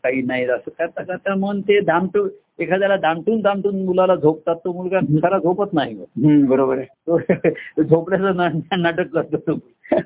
[0.02, 0.44] काही नाही.
[0.44, 5.72] असं करता करता मन ते दामटू एखाद्याला दामटून दामटून मुलाला झोपतात तो मुलगा खरा झोपत
[5.72, 5.94] नाही.
[6.46, 6.86] बरोबर आहे.
[7.10, 7.18] तो
[7.82, 9.58] झोपण्याचं नाटक करतो तो.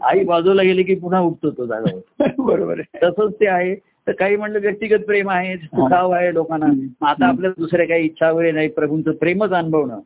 [0.03, 2.27] आई बाजूला गेली की पुन्हा उठतो तो जागावर.
[2.39, 3.11] बरोबर आहे.
[3.11, 3.75] तसंच ते आहे.
[4.07, 6.67] तर काही म्हणलं व्यक्तिगत प्रेम आहे सुखाव आहे लोकांना.
[7.11, 10.01] आता आपल्याला दुसऱ्या काही इच्छा वगैरे नाही प्रभूंचं प्रेमच अनुभवणं.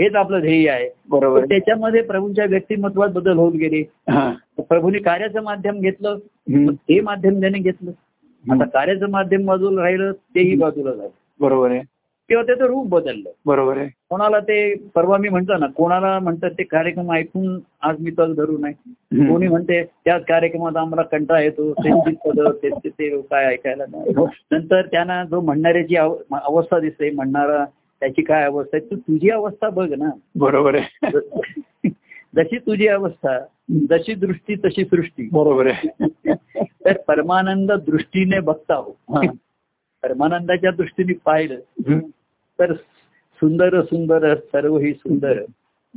[0.00, 0.88] हेच आपलं ध्येय आहे.
[1.08, 1.44] बरोबर.
[1.44, 3.80] त्याच्यामध्ये प्रभूंच्या व्यक्तिमत्वात बदल होत गेले.
[4.10, 4.34] हा.
[4.58, 6.18] प्रभूंनी कार्याचं माध्यम घेतलं.
[6.72, 7.90] ते माध्यम त्याने घेतलं.
[8.54, 11.08] आता कार्याचं माध्यम बाजूला राहिलं तेही बाजूला झालं.
[11.40, 11.80] बरोबर आहे.
[12.28, 13.30] किंवा त्याचं रूप बदललं.
[13.46, 13.88] बरोबर आहे.
[14.10, 18.58] कोणाला ते परवा मी म्हणतो ना कोणाला म्हणतात ते कार्यक्रम ऐकून आज मी तग धरू
[18.58, 18.74] नाही.
[19.28, 21.72] कोणी म्हणते त्याच कार्यक्रमात आम्हाला कंटाळा येतो
[22.52, 24.14] ते- काय ऐकायला नाही.
[24.50, 27.64] नंतर त्यांना जो म्हणणाऱ्याची अव- अवस्था दिसते म्हणणारा
[28.00, 28.90] त्याची काय अवस्था आहे?
[28.90, 30.10] तू तुझी अवस्था बघ ना.
[30.36, 31.08] बरोबर आहे.
[32.36, 33.38] जशी तुझी अवस्था
[33.90, 35.28] जशी दृष्टी तशी सृष्टी.
[35.32, 36.04] बरोबर आहे.
[36.60, 38.90] तर परमानंद दृष्टीने बघता हो.
[38.90, 39.20] हा.
[40.02, 41.54] परमानंदाच्या दृष्टीने पाहिलं.
[42.58, 42.72] तर
[43.36, 45.42] सुंदर सुंदर सर्व ही सुंदर.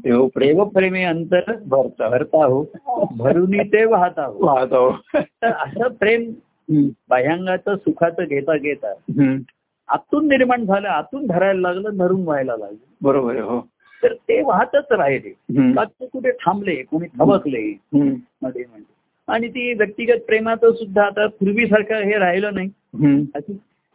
[0.04, 2.66] देव प्रेम प्रेम अंतर भरता भरता हो.
[3.18, 4.45] भरूनी ते वाहता हो.
[4.45, 6.34] वाहत आहो तर असं प्रेम.
[7.10, 8.93] बाह्यांगाचं सुखाचं घेता घेता.
[9.90, 12.86] आतून निर्माण झालं आतून धरायला लागलं धरून व्हायला लागलं.
[13.02, 13.62] बरोबर आहे हो.
[14.04, 15.34] तर ते वाहतच राहिले.
[15.74, 17.80] बाकी कुठे थांबले कोणी थबकले.
[18.42, 18.94] मध्ये म्हणजे
[19.28, 22.68] आणि ती व्यक्तिगत प्रेमाचं सुद्धा आता पूर्वीसारखं हे राहिलं नाही.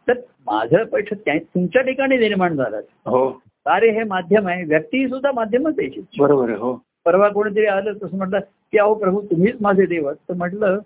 [0.07, 0.13] तर
[0.45, 2.77] माझं पैठ तुमच्या ठिकाणी निर्माण झालं.
[3.05, 3.29] हो.
[3.65, 4.63] कार्य हे माध्यम आहे.
[4.63, 6.01] व्यक्ती सुद्धा माध्यमच आहे.
[6.19, 6.73] बरोबर आहे हो.
[7.05, 10.79] परवा कोणीतरी आलं तसं म्हटलं की अहो प्रभू तुम्हीच माझे देव आहात तर म्हटलं.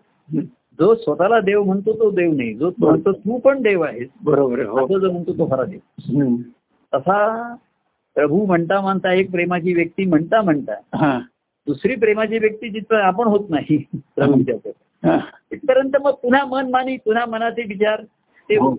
[0.79, 4.85] जो स्वतःला देव म्हणतो तो देव नाही जो म्हणतो तू पण देव आहेस बरोबर हो
[4.85, 6.35] असं जो म्हणतो तो खरा देव.
[6.93, 7.17] तसा
[8.15, 11.17] प्रभू म्हणता म्हणता एक प्रेमाची व्यक्ती म्हणता म्हणता
[11.67, 13.77] दुसरी प्रेमाची व्यक्ती जिथं आपण होत नाही
[14.15, 14.71] प्रभूच्या
[15.03, 15.17] हा.
[15.51, 18.01] तिथपर्यंत मग पुन्हा मन मानी पुन्हा मनाचे विचार
[18.49, 18.75] ते हो.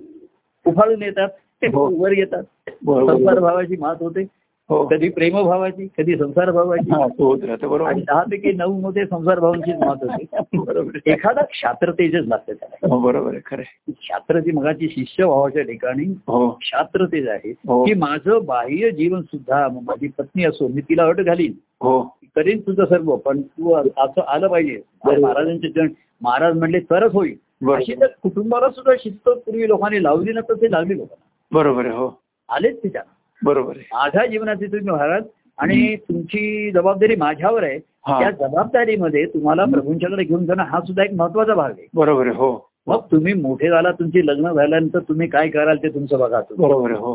[0.66, 1.28] उफाळून येतात
[1.62, 1.88] ते हो.
[1.96, 3.38] वर येतात संसार.
[3.38, 4.24] भावाची मात होते
[4.70, 7.90] कधी प्रेमभावाची कधी संसार भावाची हा तो होत राहतं बरोबर.
[7.90, 8.00] आणि.
[8.00, 10.58] दहा पैकी नऊ मध्ये संसार भावांचीच मात होते.
[10.58, 10.98] बरोबर.
[11.06, 12.94] एखादा क्षात्र तेजच लागते त्याला.
[12.94, 13.92] हो बरोबर खरं आहे.
[13.92, 16.50] क्षात्रची मगाची शिष्य भावाच्या ठिकाणी हो.
[16.50, 17.50] क्षात्र तेज आहे.
[17.50, 17.84] हो.
[17.84, 21.52] की माझं बाह्य जीवन सुद्धा मग माझी पत्नी असो मी तिला अट घालीन.
[21.80, 22.02] हो.
[22.36, 24.80] करीन तुझं सर्व पण तू असं आलं पाहिजे.
[25.06, 25.88] महाराजांचे जण
[26.22, 27.36] महाराज म्हणले तरच होईल.
[27.74, 31.58] अशी तर कुटुंबाला सुद्धा शिस्त पूर्वी लोकांनी लावली ना तर ते लागली लोकांना.
[31.58, 32.20] बरोबर आहे हो.
[32.48, 33.02] आलेच तिच्या.
[33.42, 33.84] बरोबर आहे.
[33.92, 35.22] माझ्या जीवनाची तुम्ही महाराज
[35.58, 37.78] आणि तुमची जबाबदारी माझ्यावर आहे.
[37.78, 41.86] त्या जबाबदारीमध्ये तुम्हाला प्रभूंच्याकडे घेऊन जाणं हा सुद्धा एक महत्त्वाचा भाग आहे.
[41.94, 42.50] बरोबर आहे हो.
[42.86, 46.40] मग तुम्ही मोठे झाला तुमची लग्न झाल्यानंतर तुम्ही काय कराल ते तुमचं बघा.
[46.58, 47.14] बरोबर हो.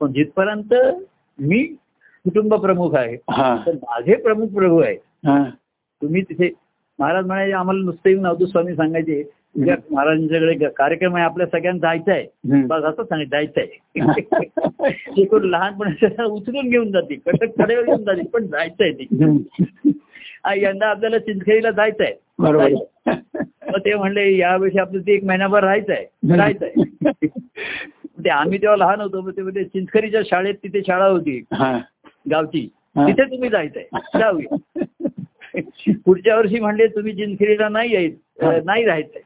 [0.00, 0.74] पण जिथपर्यंत
[1.38, 1.62] मी
[2.24, 3.56] कुटुंब प्रमुख आहे हा.
[3.66, 4.94] तर माझे प्रमुख प्रभू आहे
[5.26, 5.42] हा.
[6.02, 6.50] तुम्ही तिथे
[6.98, 9.22] महाराज म्हणायचे आम्हाला नुसतं येऊन अवधूत स्वामी सांगायचे
[9.54, 12.62] उद्या महाराजांच्याकडे कार्यक्रम आहे आपल्या सगळ्यांना जायचं आहे.
[12.64, 18.22] बस असं सांगायचं जायचं आहे ते कोण लहानपणाच्या उचलून घेऊन जाते कटक कडेवर घेऊन जाते
[18.28, 22.72] पण जायचं आहे ते यंदा आपल्याला चिंचखेरीला जायचं आहे बरोबर
[23.68, 27.26] मग ते म्हणले यावेळी आपलं ते एक महिनाभर राहायचं आहे राहायचं आहे
[28.24, 31.38] ते आम्ही तेव्हा लहान होतो ते म्हणजे चिंचखरीच्या शाळेत तिथे शाळा होती.
[31.52, 31.78] हा.
[32.30, 32.66] गावची.
[32.96, 33.84] तिथे तुम्ही जायचंय.
[34.18, 34.56] जाऊया.
[36.04, 38.16] पुढच्या वर्षी म्हणले तुम्ही चिंचखेरीला नाही यायच
[38.64, 39.20] नाही राहायचंय.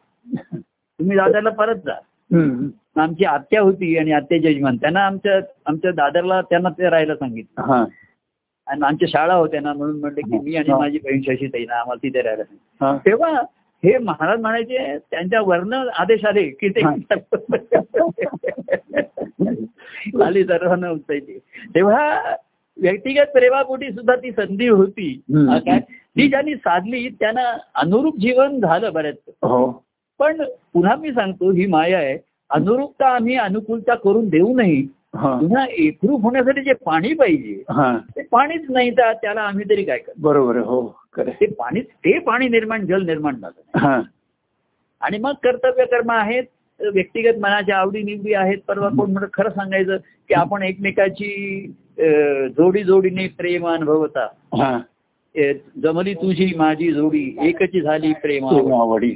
[0.68, 1.94] तुम्ही दादरला परत जा.
[2.32, 2.68] हम्म.
[3.00, 4.76] आमची आत्या होती आणि आत्या जजमान.
[4.76, 7.62] त्यांना आमच्या आमच्या दादरला त्यांना ते राहायला सांगितलं.
[7.62, 7.84] हा.
[8.66, 10.72] आणि आमच्या शाळा होत्या ना म्हणून म्हणले की मी आणि.
[10.72, 12.98] माझी बहीण शशी ताई ना आम्हाला तिथे राहायला सांगितलं.
[13.06, 13.42] तेव्हा
[13.84, 16.80] हे महाराज म्हणायचे त्यांच्या वर्ण आदेश आले की ते
[20.22, 21.38] आली सर्वांना उचायची
[21.74, 22.34] तेव्हा
[22.80, 25.22] व्यक्तिगत प्रेमापोटी सुद्धा ती संधी होती?
[26.16, 29.16] ती ज्यांनी साधली त्यांना अनुरूप जीवन झालं बऱ्याच.
[29.28, 29.85] हो.
[30.20, 30.42] पण
[30.72, 32.16] पुन्हा मी सांगतो ही माया आहे.
[32.50, 34.86] अनुरूपता आम्ही अनुकूलता करून देऊ नाही.
[35.16, 35.34] हा.
[35.40, 37.96] पुन्हा एकरूप होण्यासाठी जे पाणी पाहिजे हा.
[38.16, 40.80] ते पाणीच नाही तर त्याला आम्ही तरी काय करतो बरोबर हो.
[41.18, 43.78] ते पाणी ते पाणी निर्माण जल निर्माण झालं.
[43.78, 44.00] हा.
[45.02, 46.44] आणि मग कर्तव्य कर्म आहेत
[46.80, 48.58] व्यक्तिगत मनाच्या आवडी निवडी आहेत.
[48.68, 49.96] परवा कोण म्हणत खरं सांगायचं
[50.28, 51.66] की आपण एकमेकाची
[52.56, 54.26] जोडी जोडीने प्रेम अनुभवता
[55.82, 59.10] जमली तुझी माझी जोडी एकची झाली प्रेम आवडी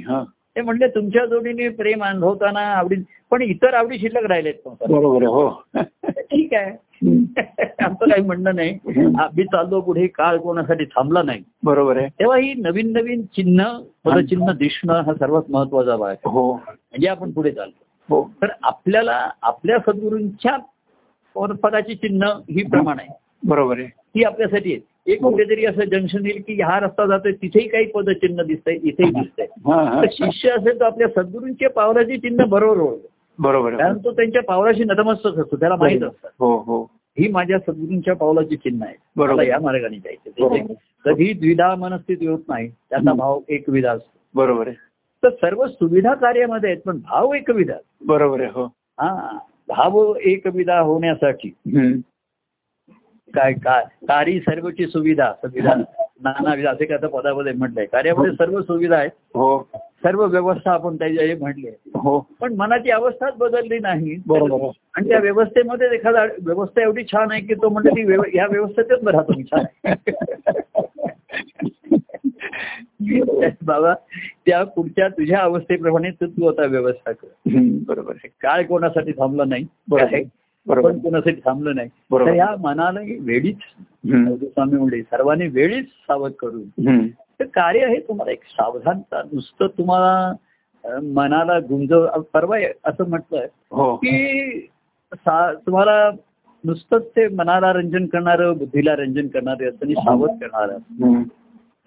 [0.55, 2.95] ते म्हणले तुमच्या जोडीने प्रेम अनुभवताना आवडी
[3.31, 4.53] पण इतर आवडी शिल्लक राहिलेत.
[4.89, 5.49] बरोबर आहे हो.
[6.21, 6.71] ठीक आहे.
[7.83, 8.77] आमचं काही म्हणणं नाही.
[9.19, 11.41] आम्ही चाललो पुढे काळ कोणासाठी थांबला नाही.
[11.63, 12.07] बरोबर आहे.
[12.19, 13.65] तेव्हा ही नवीन नवीन चिन्ह
[14.05, 16.29] पदचिन्ह दिसणं हा सर्वात महत्त्वाचा भाग आहे.
[16.29, 16.53] हो.
[16.53, 18.23] म्हणजे आपण पुढे चालतो हो.
[18.41, 20.57] तर आपल्याला आपल्या सद्गुरूंच्या
[21.63, 23.09] पदाची चिन्ह ही प्रमाण आहे.
[23.43, 23.87] बरोबर आहे.
[24.15, 24.90] ही आपल्यासाठी आहे.
[25.07, 29.45] एक कुठेतरी असं जंक्शन येईल की हा रस्ता जातोय तिथेही काही पदचिन्ह दिसतंय इथेही दिसतंय.
[29.45, 30.01] हा हा.
[30.01, 32.99] तर शिष्य असेल तर आपल्या सद्गुरूंच्या पावलाची चिन्ह बरोबर ओळख
[33.39, 36.27] बरोबर कारण तो त्यांच्या पावलाशी नतमस्तक असतो त्याला माहीत असतं.
[36.39, 36.83] हो हो.
[37.19, 38.95] ही माझ्या सद्गुरूंच्या पावलाची चिन्ह आहे.
[39.15, 39.43] बरोबर.
[39.43, 40.29] या मार्गाने जायचं.
[40.29, 40.73] तिथे
[41.05, 43.17] कधी द्विधा मनस्थिती होत नाही त्याचा हं.
[43.17, 44.19] भाव एकविधा असतो.
[44.35, 44.75] बरोबर आहे.
[45.23, 47.73] तर सर्व सुविधा कार्यामध्ये आहेत पण भाव एकविधा.
[48.05, 48.65] बरोबर आहे हो.
[48.99, 49.37] हा
[49.67, 51.53] भाव एकविधा होण्यासाठी.
[53.33, 55.73] काय काय कार्य सर्वची सुविधा सुविधा.
[56.23, 59.09] नानाविध असे काय पदामध्ये म्हटलंय कार्यामध्ये सर्व सुविधा आहेत.
[59.35, 59.69] हो.
[59.75, 61.67] सर्व व्यवस्था आपण त्याच्या हे म्हटली.
[61.67, 62.27] आहे हो.
[62.39, 64.17] पण मनाची अवस्थाच बदलली नाही.
[64.27, 64.67] बरोबर.
[64.95, 69.07] आणि त्या व्यवस्थेमध्ये एखादा व्यवस्था एवढी छान आहे की तो म्हणतो ती व्यव- या व्यवस्थेतच
[69.07, 69.83] राहतो मी छान.
[73.65, 73.93] बाबा
[74.45, 77.27] त्या पुढच्या तुझ्या अवस्थेप्रमाणे तू आता व्यवस्था कर.
[77.87, 78.11] बरोबर.
[78.11, 79.65] आहे काळ कोणासाठी थांबला नाही.
[79.91, 80.23] काय?
[80.67, 81.87] पण कोणासाठी थांबलं नाही.
[81.87, 83.57] तर या मनाला वेळीच.
[84.43, 86.61] स्वामी म्हणले सर्वांनी वेळीच सावध करून.
[87.39, 90.33] तर कार्य आहे तुम्हाला एक सावधानता नुसतं तुम्हाला
[91.03, 94.59] मनाला गुंजव परवा असं म्हटलंय हो की
[95.25, 96.11] तुम्हाला
[96.63, 100.77] नुसतंच ते मनाला रंजन करणारं बुद्धीला रंजन करणारं असं आणि सावध करणारं.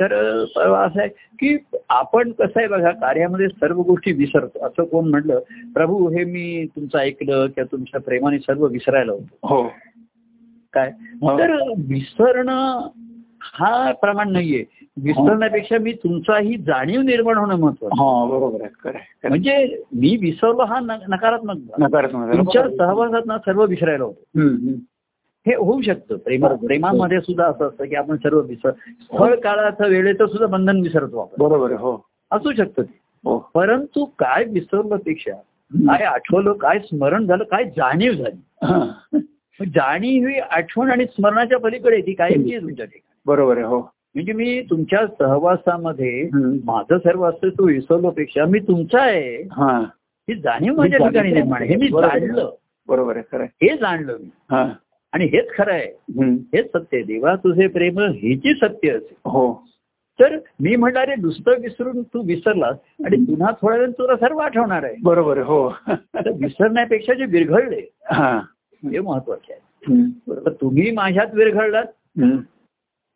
[0.00, 1.08] तर परवा असं आहे
[1.40, 1.56] की
[1.88, 5.40] आपण कसं आहे बघा कार्यामध्ये सर्व गोष्टी विसरतो असं कोण म्हटलं
[5.74, 9.62] प्रभू हे मी तुमचं ऐकलं किंवा तुमच्या प्रेमाने सर्व विसरायला होतं हो
[10.72, 10.90] काय
[11.22, 11.38] हो.
[11.38, 11.52] तर
[11.88, 12.88] विसरणं
[13.40, 14.64] हा प्रमाण नाहीये
[14.96, 18.66] विसरण्यापेक्षा मी तुमचाही जाणीव निर्माण होणं महत्वाचं हा बरोबर.
[19.28, 21.56] म्हणजे मी विसरलो हा नकारात्मक.
[21.78, 22.32] नकारात्मक.
[22.36, 24.74] तुमच्या सहवासात ना सर्व विसरायला होतं.
[25.46, 26.16] हे होऊ शकतं.
[26.16, 31.18] प्रेमा प्रेमामध्ये सुद्धा असं असतं की आपण सर्व विसर स्थळ काळाचं वेळेचं सुद्धा बंधन विसरतो
[31.18, 31.44] आपण.
[31.44, 32.06] बरोबर आहे हो.
[32.30, 32.98] असू शकतं ते.
[33.24, 33.50] हो.
[33.54, 35.32] परंतु काय विसरलं पेक्षा
[35.74, 38.40] काय आठवलं काय स्मरण झालं काय जाणीव झाली.
[38.64, 38.84] हा.
[39.60, 43.00] जाणीव ही आठवण आणि स्मरणाच्या पलीकडे ती आहे तुमच्या ठिकाणी.
[43.26, 43.78] बरोबर आहे हो.
[44.14, 46.28] म्हणजे मी तुमच्या सहवासामध्ये.
[46.64, 49.36] माझं सर्व असतं तो विसरलोपेक्षा मी तुमचा आहे.
[49.52, 49.78] हा.
[50.28, 51.32] ही जाणीव माझ्या ही ठिकाणी.
[51.32, 51.62] निर्माण.
[51.62, 51.88] हे मी.
[51.88, 52.50] जाणलं.
[52.88, 53.44] बरोबर आहे खरं.
[53.44, 54.30] हे जाणलं मी.
[54.50, 54.68] हा.
[55.14, 55.86] आणि हेच खरं आहे.
[56.54, 57.02] हेच सत्य आहे.
[57.02, 59.52] देवा तुझे प्रेम हेची सत्य असेल हो.
[60.20, 64.94] तर मी म्हणणार नुसतं विसरून तू विसरलास आणि पुन्हा थोड्या वेळ तुला सर्व आठवणार आहे.
[65.02, 65.66] बरोबर हो.
[66.40, 68.40] विसरण्यापेक्षा जे विरघळले हा.
[69.04, 70.02] महत्त्वाचे आहे.
[70.26, 70.52] बरोबर.
[70.52, 71.84] तुम्ही माझ्यात विरघळलात.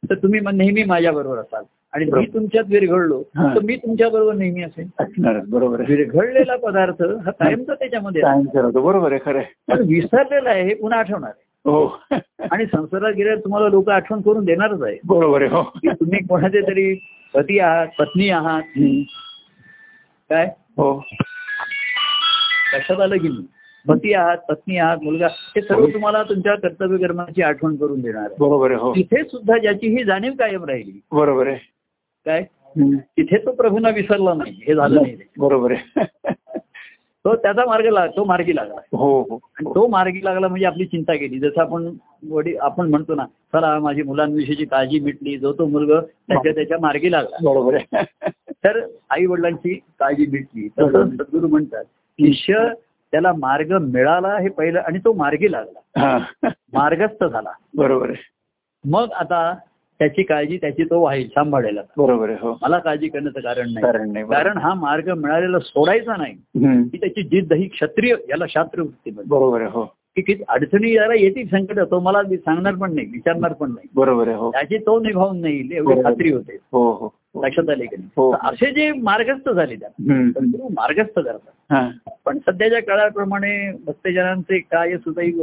[0.02, 1.64] तर तुम्ही नेहमी माझ्या बरोबर असाल.
[1.92, 2.26] आणि मी.
[2.26, 3.22] तुमच्यात विरघळलो.
[3.38, 4.88] तर मी तुमच्या बरोबर नेहमी असेल
[5.48, 5.94] बरोबर आहे.
[5.94, 8.22] विरघळलेला पदार्थ हा कायमचा त्याच्यामध्ये
[8.70, 11.47] बरोबर आहे खरं विसरलेला आहे हे पुन्हा आठवणार आहे.
[11.68, 12.00] हो.
[12.50, 14.98] आणि संसारात गेल्यावर तुम्हाला लोक आठवण करून देणारच आहे.
[15.04, 15.62] बरोबर आहे हो.
[15.86, 16.94] तुम्ही कोणाचे तरी
[17.34, 18.62] पती आहात पत्नी आहात.
[20.30, 20.46] काय?
[20.76, 21.04] हो.
[22.74, 23.46] लक्षात आलं की नाही?
[23.88, 25.26] पती आहात पत्नी आहात मुलगा.
[25.26, 28.94] हे सर्व तुम्हाला तुमच्या कर्तव्य कर्माची आठवण करून देणार बरोबर आहे हो.
[28.94, 31.00] तिथे सुद्धा ज्याची ही जाणीव कायम राहिली.
[31.12, 31.58] बरोबर आहे.
[32.26, 32.44] काय.
[33.02, 34.60] तिथे तो प्रभूंना विसरला नाही.
[34.66, 35.16] हे झालं नाही.
[35.38, 36.04] बरोबर आहे.
[37.24, 38.96] तो त्याचा मार्ग लाग तो मार्गी लागला.
[38.96, 39.38] हो हो.
[39.74, 41.38] तो मार्गी लागला म्हणजे आपली चिंता केली.
[41.38, 41.90] जसं आपण
[42.30, 47.12] वडील आपण म्हणतो ना चला माझी मुलांविषयीची काळजी मिटली जो तो मुलगा त्याच्या त्याच्या मार्गी
[47.12, 47.36] लागला.
[47.44, 47.78] बरोबर
[48.50, 50.68] तर आई वडिलांची काळजी मिटली.
[50.68, 51.08] तसं?
[51.10, 51.84] सद्गुरू म्हणतात
[52.18, 52.68] शिष्य
[53.10, 56.18] त्याला मार्ग मिळाला हे पहिलं आणि तो मार्गी लागला.
[56.72, 57.50] मार्गस्थ झाला.
[57.76, 58.12] बरोबर
[58.84, 59.54] मग आता
[60.00, 61.92] त्याची काळजी त्याची तो वाहील सांभाळेल आता.
[61.96, 64.24] बरोबर आहे हो मला काळजी करण्याचं कारण नाही कारण नाही.
[64.24, 66.34] कारण हा मार्ग मिळालेला सोडायचा नाही.
[66.66, 69.10] ही त्याची जिद्द ही क्षत्रिय याला शास्त्र वृत्ती.
[69.26, 69.84] बरोबर आहे हो
[70.16, 74.36] की अडचणी याला येतील संकट तो मला सांगणार पण नाही विचारणार पण नाही बरोबर आहे
[74.36, 76.02] हो त्याची तो निभावून नाही एवढी.
[76.02, 77.08] खात्री होते हो हो.
[77.44, 78.30] लक्षात आले की नाही हो.
[78.42, 79.76] असे जे मार्गस्थ झाले.
[79.76, 81.90] सद्गुरू मार्गस्थ करतात.
[82.26, 83.50] पण सध्याच्या काळाप्रमाणे
[83.86, 85.42] भक्तजनांचे काय सुदैव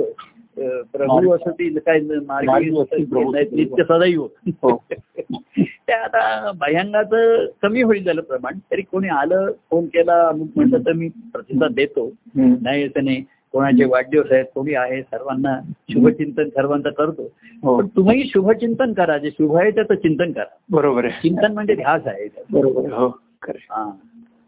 [0.59, 1.99] प्रभू असती काय.
[1.99, 4.27] नित्य सदैव.
[4.47, 4.83] हो.
[5.57, 10.93] ते आता बाह्यांगाचं कमी होईल झालं प्रमाण तरी कोणी आलं फोन केला अमुक म्हणलं तर
[10.93, 12.11] मी प्रतिसाद देतो.
[12.35, 13.23] नाही असं नाही.
[13.51, 15.59] कोणाचे वाढदिवस आहेत कोणी आहे सर्वांना
[15.91, 17.31] शुभचिंतन सर्वांचं करतो.
[17.63, 17.77] हो.
[17.77, 20.43] पण तुम्ही शुभचिंतन करा जे शुभ आहे त्याचं चिंतन करा.
[20.69, 21.13] बरोबर आहे.
[21.13, 22.27] चिंतन म्हणजे ध्यास आहे.
[22.51, 23.09] बरोबर हो.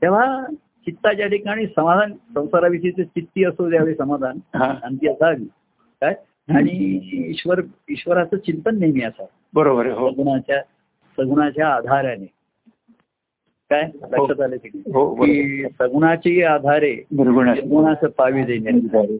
[0.01, 0.45] तेव्हा
[0.85, 5.47] चित्ताच्या ठिकाणी समाधान संसाराविषयीचे चित्ती असो त्यावेळी समाधान शांती असावी.
[6.01, 6.15] काय
[6.49, 9.29] आणि ईश्वर ईश्वराचं चिंतन नेहमी असावं.
[9.53, 10.11] बरोबर आहे हो.
[10.11, 10.61] सगुणाच्या
[11.17, 12.25] सगुणाच्या आधाराने.
[13.69, 13.81] काय?
[13.81, 14.79] लक्षात आलं की?
[14.79, 15.25] हो
[15.69, 16.93] सगुणाची आधारे.
[17.11, 19.17] निर्गुणाचं पावी देण्यात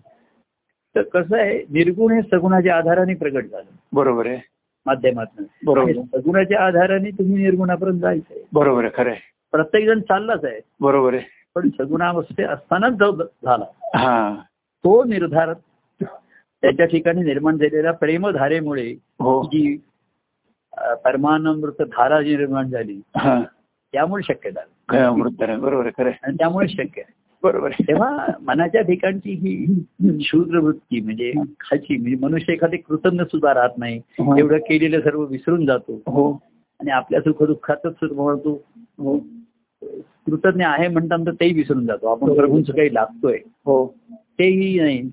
[0.96, 3.76] तर कसं आहे निर्गुण हे सगुणाच्या आधाराने प्रगट झालं.
[3.94, 4.38] बरोबर आहे.
[4.86, 5.46] माध्यमातून.
[5.66, 5.92] बरोबर.
[5.92, 9.20] सगुणाच्या आधाराने तुम्ही निर्गुणापर्यंत जायचंय बरोबर आहे खरं आहे.
[9.52, 10.60] प्रत्येक जण चाललाच आहे.
[10.80, 11.24] बरोबर आहे.
[11.56, 13.66] पण सगुणावस्थे असतानाच झाला.
[13.96, 14.36] हा.
[14.84, 15.54] तो निर्धार
[16.62, 19.44] त्याच्या ठिकाणी निर्माण झालेल्या प्रेमधारेमुळे हो.
[19.44, 19.78] जी
[21.06, 25.60] परमानमृत धारा जी निर्माण झाली त्यामुळे शक्य झालं.
[25.60, 25.88] बरोबर
[26.24, 27.14] आणि त्यामुळे शक्य आहे.
[27.44, 33.78] बरोबर तेव्हा मनाच्या ठिकाणची ही शूद्र वृत्ती म्हणजे खालची म्हणजे मनुष्य एखादी कृतज्ञ सुद्धा राहत
[33.78, 34.02] नाही.
[34.40, 36.02] एवढं केलेलं सर्व विसरून जातो.
[36.08, 36.32] हो.
[36.80, 38.64] आणि आपल्या सुखदुःखातच सुद्धा म्हणतो
[38.98, 39.18] हो.
[40.28, 42.08] कृतज्ञ आहे म्हणताना तर तेही विसरून जातो.
[42.08, 43.38] आपण प्रभूंचं काही लागतोय.
[43.66, 43.96] हो.
[44.12, 45.10] तेही नाही.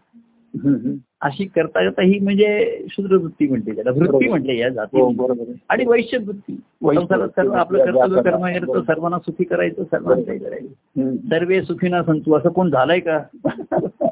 [1.25, 3.91] अशी करता करता ही म्हणजे शूद्र वृत्ती म्हणते त्याला.
[3.91, 4.29] वृत्ती.
[4.29, 6.61] म्हटले या हो जाती आहे आणि वैश्य वृत्ती.
[6.83, 7.53] वैश्य संसारात सर्व.
[7.53, 8.47] आपलं कर्तव्य कर्म.
[8.47, 11.17] येतं सर्वांना सुखी करायचं सर्वांना काही करायचं.
[11.17, 12.35] सर्वे सुखीना संतू.
[12.35, 13.21] असं कोण झालंय का?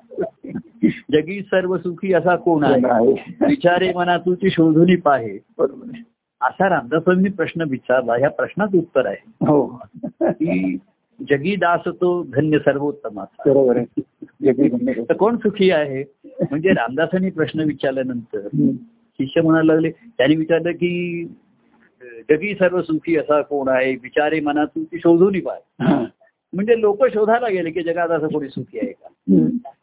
[1.12, 3.12] जगी सर्व सुखी असा कोण आहे.
[3.48, 5.38] विचारे मना तुझी शोधुनी पाहे.
[6.40, 8.12] असा रामदासांनी प्रश्न विचारला.
[8.12, 9.46] ह्या प्रश्नाचं उत्तर आहे.
[9.46, 9.80] हो.
[10.22, 10.76] की
[11.30, 13.24] जगी दास तो धन्य धन्य.
[15.08, 16.02] तर कोण सुखी आहे?
[16.50, 18.48] म्हणजे रामदासांनी प्रश्न विचारल्यानंतर.
[19.18, 21.24] शिष्य म्हणायला लागले त्यांनी विचारलं की
[22.30, 23.92] जगी सर्व सुखी असा कोण आहे?
[23.92, 25.60] विचारे मना तुझी शोधून पाय.
[26.52, 29.08] म्हणजे लोक शोधायला गेले की जगात असं कोणी सुखी आहे का.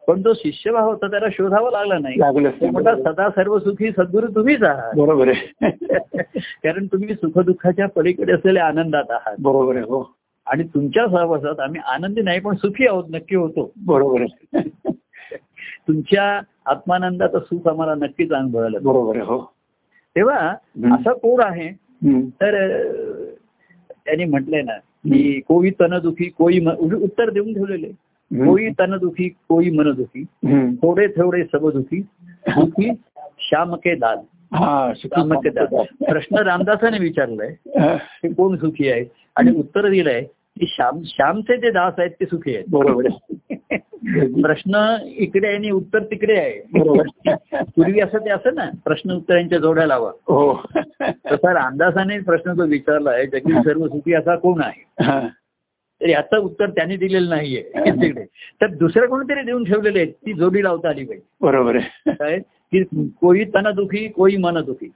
[0.08, 2.20] पण जो शिष्यभाव होता त्याला शोधावा लागला नाही.
[2.20, 4.94] लागलं तो म्हणतात सदा सर्व सुखी सद्गुरू तुम्हीच आहात.
[4.96, 5.62] बरोबर आहे.
[6.40, 9.36] कारण तुम्ही सुखदुःखाच्या पलीकडे असलेल्या आनंदात आहात.
[9.40, 10.16] बरोबर आहे हो.
[10.46, 13.72] आणि तुमच्या सहवासात आम्ही आनंदी नाही पण सुखी आहोत नक्की होतो.
[13.86, 14.60] बरोबर आहे.
[15.90, 18.78] तुमच्या आत्मानंदाचं सुख आम्हाला नक्कीच अनुभवायला.
[18.78, 19.54] बरोबर हो.
[20.16, 20.50] तेव्हा.
[20.94, 21.70] असा कोण आहे.
[22.28, 22.52] तर
[24.06, 26.66] त्यांनी म्हटलंय ना की कोई तन दुखी कोई
[27.04, 27.88] उत्तर देऊन ठेवलेले.
[28.46, 30.76] कोई तन दुखी कोई मन दुखी हम्म.
[30.76, 32.02] थोडे थोडे सब दुखी
[32.48, 32.90] दुखी
[33.40, 34.18] श्याम के दाल.
[34.54, 35.66] हा श्याम के दाल.
[36.06, 37.56] प्रश्न रामदासाने विचारलाय
[38.30, 39.06] कोण सुखी आहे?
[39.36, 40.26] आणि उत्तर दिलंय
[40.68, 42.66] श्याम श्यामचे जे दास आहेत ते सुखी आहेत.
[42.70, 43.08] बरोबर.
[44.42, 46.80] प्रश्न इकडे आहे आणि उत्तर तिकडे आहे.
[46.80, 47.36] बरोबर.
[47.64, 50.10] पूर्वी असं ते असं ना प्रश्न उत्तरांच्या जोड्या लावा.
[50.10, 50.62] हो.
[51.02, 55.28] तसा रामदासाने प्रश्न जो विचारला आहे जगी सर्व सुखी असा कोण आहे.
[56.02, 58.26] तर याचं उत्तर त्यांनी दिलेलं नाहीये तिकडे
[58.62, 61.28] तर दुसरं कोणीतरी देऊन ठेवलेले आहेत ती जोडी लावता आली पाहिजे.
[61.42, 62.40] बरोबर आहे.
[62.40, 64.92] की कोई तन दुखी कोई मन दुखी.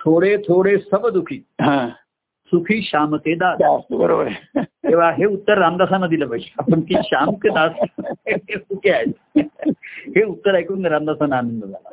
[0.00, 1.44] थोडे थोडे सब दुखी.
[2.52, 4.28] सुखी श्याम के दास बरोबर.
[4.64, 6.52] तेव्हा हे उत्तर रामदासांना दिलं पाहिजे.
[6.58, 7.70] आपण की श्याम के दास
[8.06, 9.42] हे सुखी आहेत.
[9.86, 11.88] हे उत्तर ऐकून रामदासांना आनंद झाला.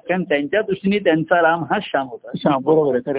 [0.00, 2.30] कारण त्यांच्या दृष्टीने त्यांचा राम हा श्याम होता.
[2.36, 3.16] श्याम बरोबर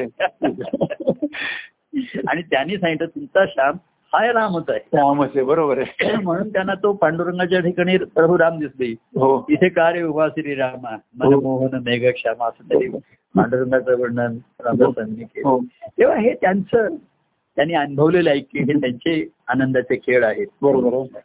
[2.27, 3.73] आणि त्यांनी सांगितलं तुमचा श्याम
[4.13, 4.79] हा रामच आहे.
[4.79, 6.17] श्यामच आहे बरोबर आहे.
[6.17, 8.91] म्हणून त्यांना तो पांडुरंगाच्या ठिकाणी प्रभू राम दिसले.
[8.91, 9.45] हो.
[9.49, 10.97] इथे कार्य उभा श्रीरामा?
[11.17, 12.97] मनमोहन मेघ श्यामा असं तरी.
[13.35, 15.59] पांडुरंगाचं वर्णन रामदासांनी केलं हो.
[15.85, 16.95] तेव्हा हे त्यांचं
[17.55, 20.47] त्यांनी अनुभवलेलं आहे की हे त्यांचे आनंदाचे खेळ आहेत.
[20.61, 21.19] बरोबर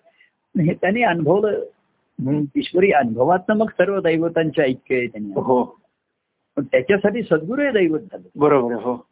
[0.60, 1.60] हे त्यांनी अनुभवलं.
[2.56, 5.32] ईश्वरी अनुभवातनं मग सर्व दैवतांचे ऐक्य आहे त्यांनी.
[5.32, 5.80] हो.
[6.56, 8.28] पण त्याच्यासाठी सद्गुरू हे दैवत झालं.
[8.36, 9.06] बरोबर हो.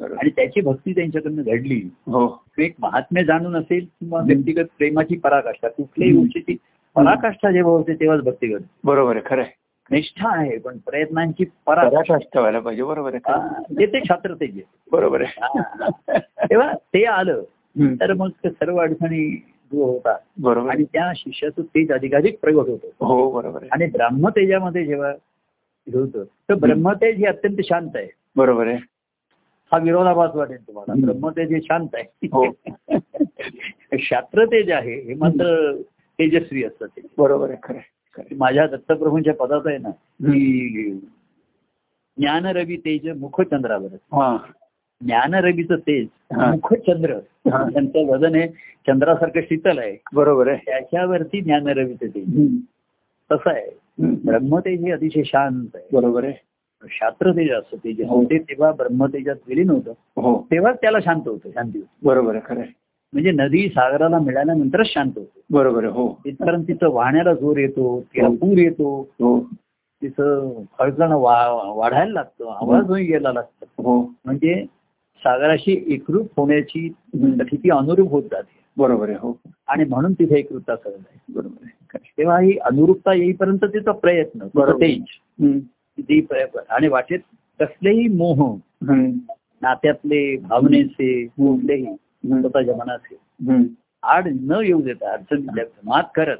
[0.00, 1.90] आणि त्याची भक्ती त्यांच्याकडनं घडली.
[1.94, 2.44] हो.
[2.58, 5.68] एक महात्म्य जाणून असेल किंवा व्यक्तिगत प्रेमाची पराकाष्ठा.
[5.68, 6.56] कुठल्याही गोष्टीची
[6.94, 8.66] पराकाष्ठा जेव्हा होते तेव्हाच भक्ती घडते.
[8.84, 9.63] बरोबर आहे खरं आहे.
[9.90, 12.16] निष्ठा आहे पण प्रयत्नांची पराकाष्ठा.
[12.16, 13.32] ठेवायला पाहिजे बरोबर आहे.
[13.32, 13.74] आहे.
[13.78, 14.62] ते ते छात्र ते
[14.92, 15.60] बरोबर आहे.
[16.20, 17.42] तेव्हा ते आलं.
[18.00, 19.36] तर मग सर्व अडचणी
[19.72, 20.18] दूर होतात.
[20.38, 20.68] बरोबर.
[20.68, 20.76] आहे.
[20.76, 22.88] आणि त्या शिष्याचं तेज अधिकाधिक प्रगट होतं.
[23.00, 23.68] हो बरोबर आहे.
[23.72, 25.12] आणि ब्रह्मतेजामध्ये जेव्हा
[25.94, 28.08] होतं तर ब्रह्मतेज हे अत्यंत शांत आहे.
[28.36, 28.76] बरोबर आहे.
[29.72, 31.06] हा विरोधाभास वाटेल तुम्हाला.
[31.06, 31.88] ब्रह्मतेज हे शांत
[32.32, 32.44] हो.
[32.44, 32.98] आहे
[33.98, 35.72] शास्त्रतेज आहे हे मात्र
[36.18, 37.00] तेजस्वी असतं ते.
[37.18, 37.93] बरोबर आहे खरं आहे, आहे.
[38.18, 40.32] माझ्या दत्तप्रभूंच्या पदात आहे ना हम्म.
[40.32, 40.90] की
[42.18, 44.36] ज्ञानरवी तेज मुखचंद्रावर हा
[45.00, 46.06] ज्ञानरवीचं तेज.
[46.32, 47.14] मुखचंद्र
[47.50, 47.62] हा.
[47.70, 48.46] त्यांचं वजन हे
[48.86, 52.56] चंद्रासारखं शीतल आहे बरोबर आहे त्याच्यावरती ज्ञानरवीचं तेज हम्म.
[53.30, 53.70] तसं आहे.
[54.24, 58.22] ब्रह्मतेज हे अतिशय शांत आहे बरोबर आहे शास्त्रतेज असतं तेज हो.
[58.24, 62.60] ते तेव्हा ब्रह्मतेजात विलीन होतं हो तेव्हाच त्याला शांत होतं शांती होती बरोबर आहे खरं
[62.60, 62.70] आहे.
[63.14, 65.40] म्हणजे नदी सागराला मिळाल्यानंतरच शांत होतो.
[65.50, 66.20] बरोबर आहे हो.
[66.24, 68.34] तिथपर्यंत तिथं वाहण्याला जोर येतो तिला हो.
[68.34, 69.00] पूर येतो.
[69.00, 69.48] हो.
[70.02, 74.12] तिथं वा वाढायला लागतो आवाज होई गेला लागतो हो.
[74.24, 74.64] म्हणजे
[75.16, 76.92] सागराशी एकरूप होण्याची.
[77.16, 78.64] स्थिती अनुरूप होत जाते.
[78.76, 79.40] बरोबर आहे हो.
[79.68, 81.18] आणि म्हणून तिथे एकरूपता सहज आहे.
[81.28, 81.98] बरोबर आहे.
[82.18, 85.58] तेव्हा ही अनुरूपता येईपर्यंत तिचा प्रयत्न प्रयत्न.
[86.70, 87.18] आणि वाटेत
[87.60, 88.58] कसलेही मोह.
[89.62, 91.86] नात्यातले भावनेचे कुठलेही.
[92.24, 93.62] स्वतःच्या हम्म.
[94.02, 96.36] आड न येऊ देता अडचणी मात करत.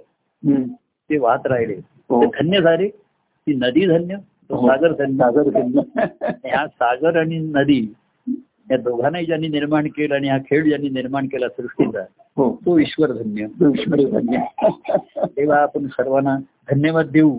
[1.11, 1.75] ते वाहत राहिले
[2.11, 2.25] हो.
[2.25, 4.17] ते धन्य झाले ती नदी धन्य
[4.51, 4.69] तो हो.
[4.69, 5.81] सागर धन्य सागर धन्य.
[6.45, 7.93] ह्या सागर आणि नदी
[8.71, 12.03] या दोघांनाही ज्यांनी निर्माण केलं आणि हा खेळ ज्यांनी निर्माण केला सृष्टीचा
[12.37, 14.39] हो तो ईश्वर धन्य ईश्वरी धन्य
[15.27, 16.37] तेव्हा आपण सर्वांना
[16.71, 17.39] धन्यवाद देऊ.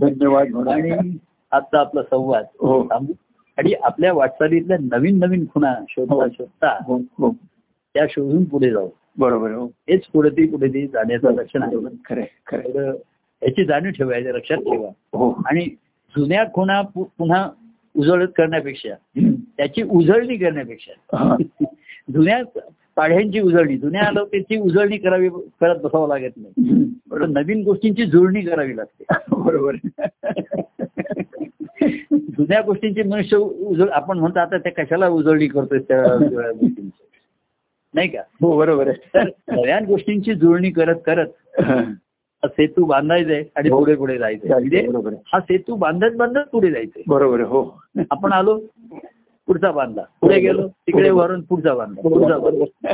[0.00, 0.68] धन्यवाद.
[0.68, 0.90] आणि
[1.52, 3.12] आजचा आपला संवाद हो थांबू
[3.56, 6.26] आणि आपल्या वाटचालीतल्या नवीन नवीन खुणा शोधता हो.
[6.28, 6.96] शोधता हो.
[6.96, 7.30] हो.
[7.94, 8.88] त्या शोधून पुढे जाऊ.
[9.18, 9.66] बरोबर हो.
[9.66, 11.76] हेच पुढे ती पुढे ती जाण्याचं लक्षण आहे.
[12.06, 12.86] खरे
[13.42, 15.42] याची जाणीव ठेवायची लक्षात ठेवा.
[15.46, 15.66] आणि
[16.16, 17.50] जुन्या खुणा पुन्हा
[17.96, 18.94] उजळत करण्यापेक्षा.
[19.56, 21.36] त्याची उजळणी करण्यापेक्षा.
[22.12, 22.60] जुन्या
[22.96, 26.92] पाढ्यांची उजळणी जुन्या आलोकेची उजळणी करावी करत बसावं लागत नाही.
[27.32, 29.04] नवीन गोष्टींची जुळणी करावी लागते.
[29.30, 29.74] बरोबर
[32.12, 36.90] जुन्या गोष्टींची मनुष्य उजळ आपण म्हणतो आता त्या कशाला उजळणी करतोय त्या गोष्टींची?
[37.94, 38.20] नाही का?
[38.40, 39.22] हो बरोबर आहे.
[39.48, 41.74] नव्या गोष्टींची जुळणी करत करत हा.
[42.44, 43.78] हा सेतू बांधायचंय आणि हो.
[43.78, 44.50] पुढे पुढे जायचंय.
[44.50, 45.22] म्हणजे बरोबर आहे.
[45.32, 47.02] हा सेतू बांधत बांधत पुढे जायचंय.
[47.06, 47.80] बरोबर आहे हो.
[48.10, 48.58] आपण आलो
[49.46, 50.02] पुढचा बांधला.
[50.20, 52.08] पुढे गेलो तिकडे वरून पुढचा बांधला.
[52.08, 52.92] पुढचा बांधला.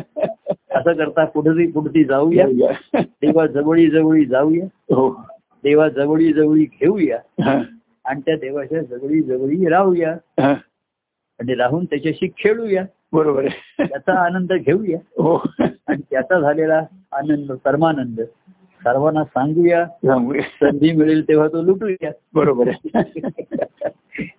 [0.78, 2.46] असं करता पुढे पुढची जाऊया.
[3.02, 4.64] देवा जवळी जवळी जाऊया.
[4.94, 5.10] हो.
[5.64, 7.18] देवा जवळी जवळी घेऊया.
[7.42, 7.62] हा.
[8.08, 10.16] आणि त्या देवाच्या जवळी जवळी राहूया.
[11.40, 12.84] आणि राहून त्याच्याशी खेळूया.
[13.12, 13.84] बरोबर आहे.
[13.88, 14.98] त्याचा आनंद घेऊया.
[15.22, 15.36] हो.
[15.60, 16.82] आणि त्याचा झालेला
[17.12, 18.20] आनंद परमानंद
[18.80, 19.84] सर्वांना सांगूया.
[19.84, 20.40] सांगूया.
[20.40, 22.10] संधी मिळेल तेव्हा तो लुटूया.
[22.34, 23.20] बरोबर आहे.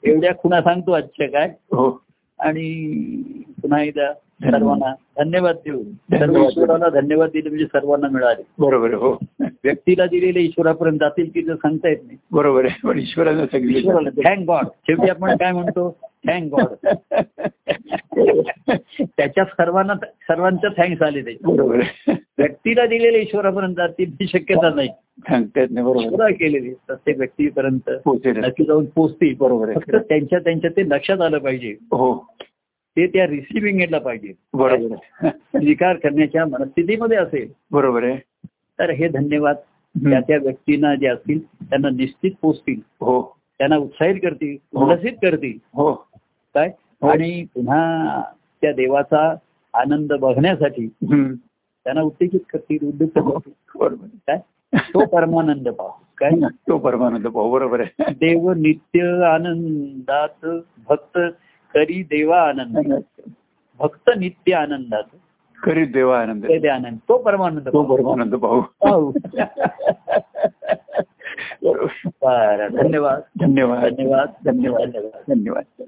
[0.03, 2.03] एवढ्या खुणा सांगतो आजच्या काय हो.
[2.39, 2.87] आणि
[3.61, 4.13] पुन्हा एकदा
[4.43, 6.49] सर्वांना धन्यवाद देऊ सर्व धन्यवाद.
[6.49, 8.43] ईश्वराला धन्यवाद दिले म्हणजे सर्वांना मिळाले.
[8.59, 9.19] बरोबर हो.
[9.63, 12.17] व्यक्तीला दिलेले ईश्वरापर्यंत जातील की ते सांगता येत नाही.
[12.31, 15.97] बरोबर आहे पण ईश्वरानं सांगितलं ईश्वराला थँक गॉड शेवटी आपण काय म्हणतो?
[16.27, 16.67] थँक गॉड
[19.01, 21.79] त्याच्या सर्वांना सर्वांचं थँक्स आले त्याच्या बरोबर
[22.37, 24.89] व्यक्तीला दिलेले ईश्वरापर्यंत जातील ही शक्यता नाही.
[25.29, 27.89] सांगता येत नाही बरोबर केलेली प्रत्येक व्यक्तीपर्यंत.
[28.25, 31.69] नक्की जाऊन पोचतील बरोबर त्यांच्या त्यांच्या ते लक्षात आलं पाहिजे.
[31.69, 32.27] हो.
[32.97, 34.33] ते त्या रिसिव्हिंग एंडला पाहिजे.
[34.53, 34.95] बरोबर
[35.29, 37.51] स्वीकार करण्याच्या मनस्थितीमध्ये असेल.
[37.71, 38.17] बरोबर आहे.
[38.79, 39.55] तर हे धन्यवाद.
[39.95, 42.79] त्या त्या व्यक्तींना जे असतील त्यांना निश्चित पोचतील.
[43.01, 43.37] हो.
[43.57, 44.85] त्यांना उत्साहित करतील हो.
[44.85, 45.57] उल्लसित करतील.
[45.73, 45.93] हो.
[46.53, 46.71] काय?
[47.01, 47.07] हो.
[47.07, 48.21] आणि पुन्हा
[48.61, 49.35] त्या देवाचा
[49.73, 50.87] आनंद बघण्यासाठी.
[50.87, 53.51] त्यांना उत्तेजित करतील उद्युक्त करतील.
[53.75, 54.17] बरोबर आहे.
[54.27, 54.39] काय?
[54.93, 56.29] तो परमानंद पाहू काय?
[56.67, 58.13] तो परमानंद भाऊ बरोबर आहे.
[58.13, 60.45] देव नित्य आनंदात
[60.89, 61.19] भक्त
[61.73, 63.03] करी देवा आनंद.
[63.79, 65.09] भक्त नित्य आनंदात
[65.63, 66.65] करीत देवा आनंद.
[66.65, 66.99] आनंद.
[67.07, 67.83] तो परमानंद तो.
[67.83, 69.13] परमानंद भाऊ पाहू.
[71.63, 72.09] बरोबर.
[72.09, 73.93] बरं धन्यवाद धन्यवाद.
[73.93, 74.35] धन्यवाद.
[74.45, 75.21] धन्यवाद धन्यवाद.
[75.29, 75.85] धन्यवाद.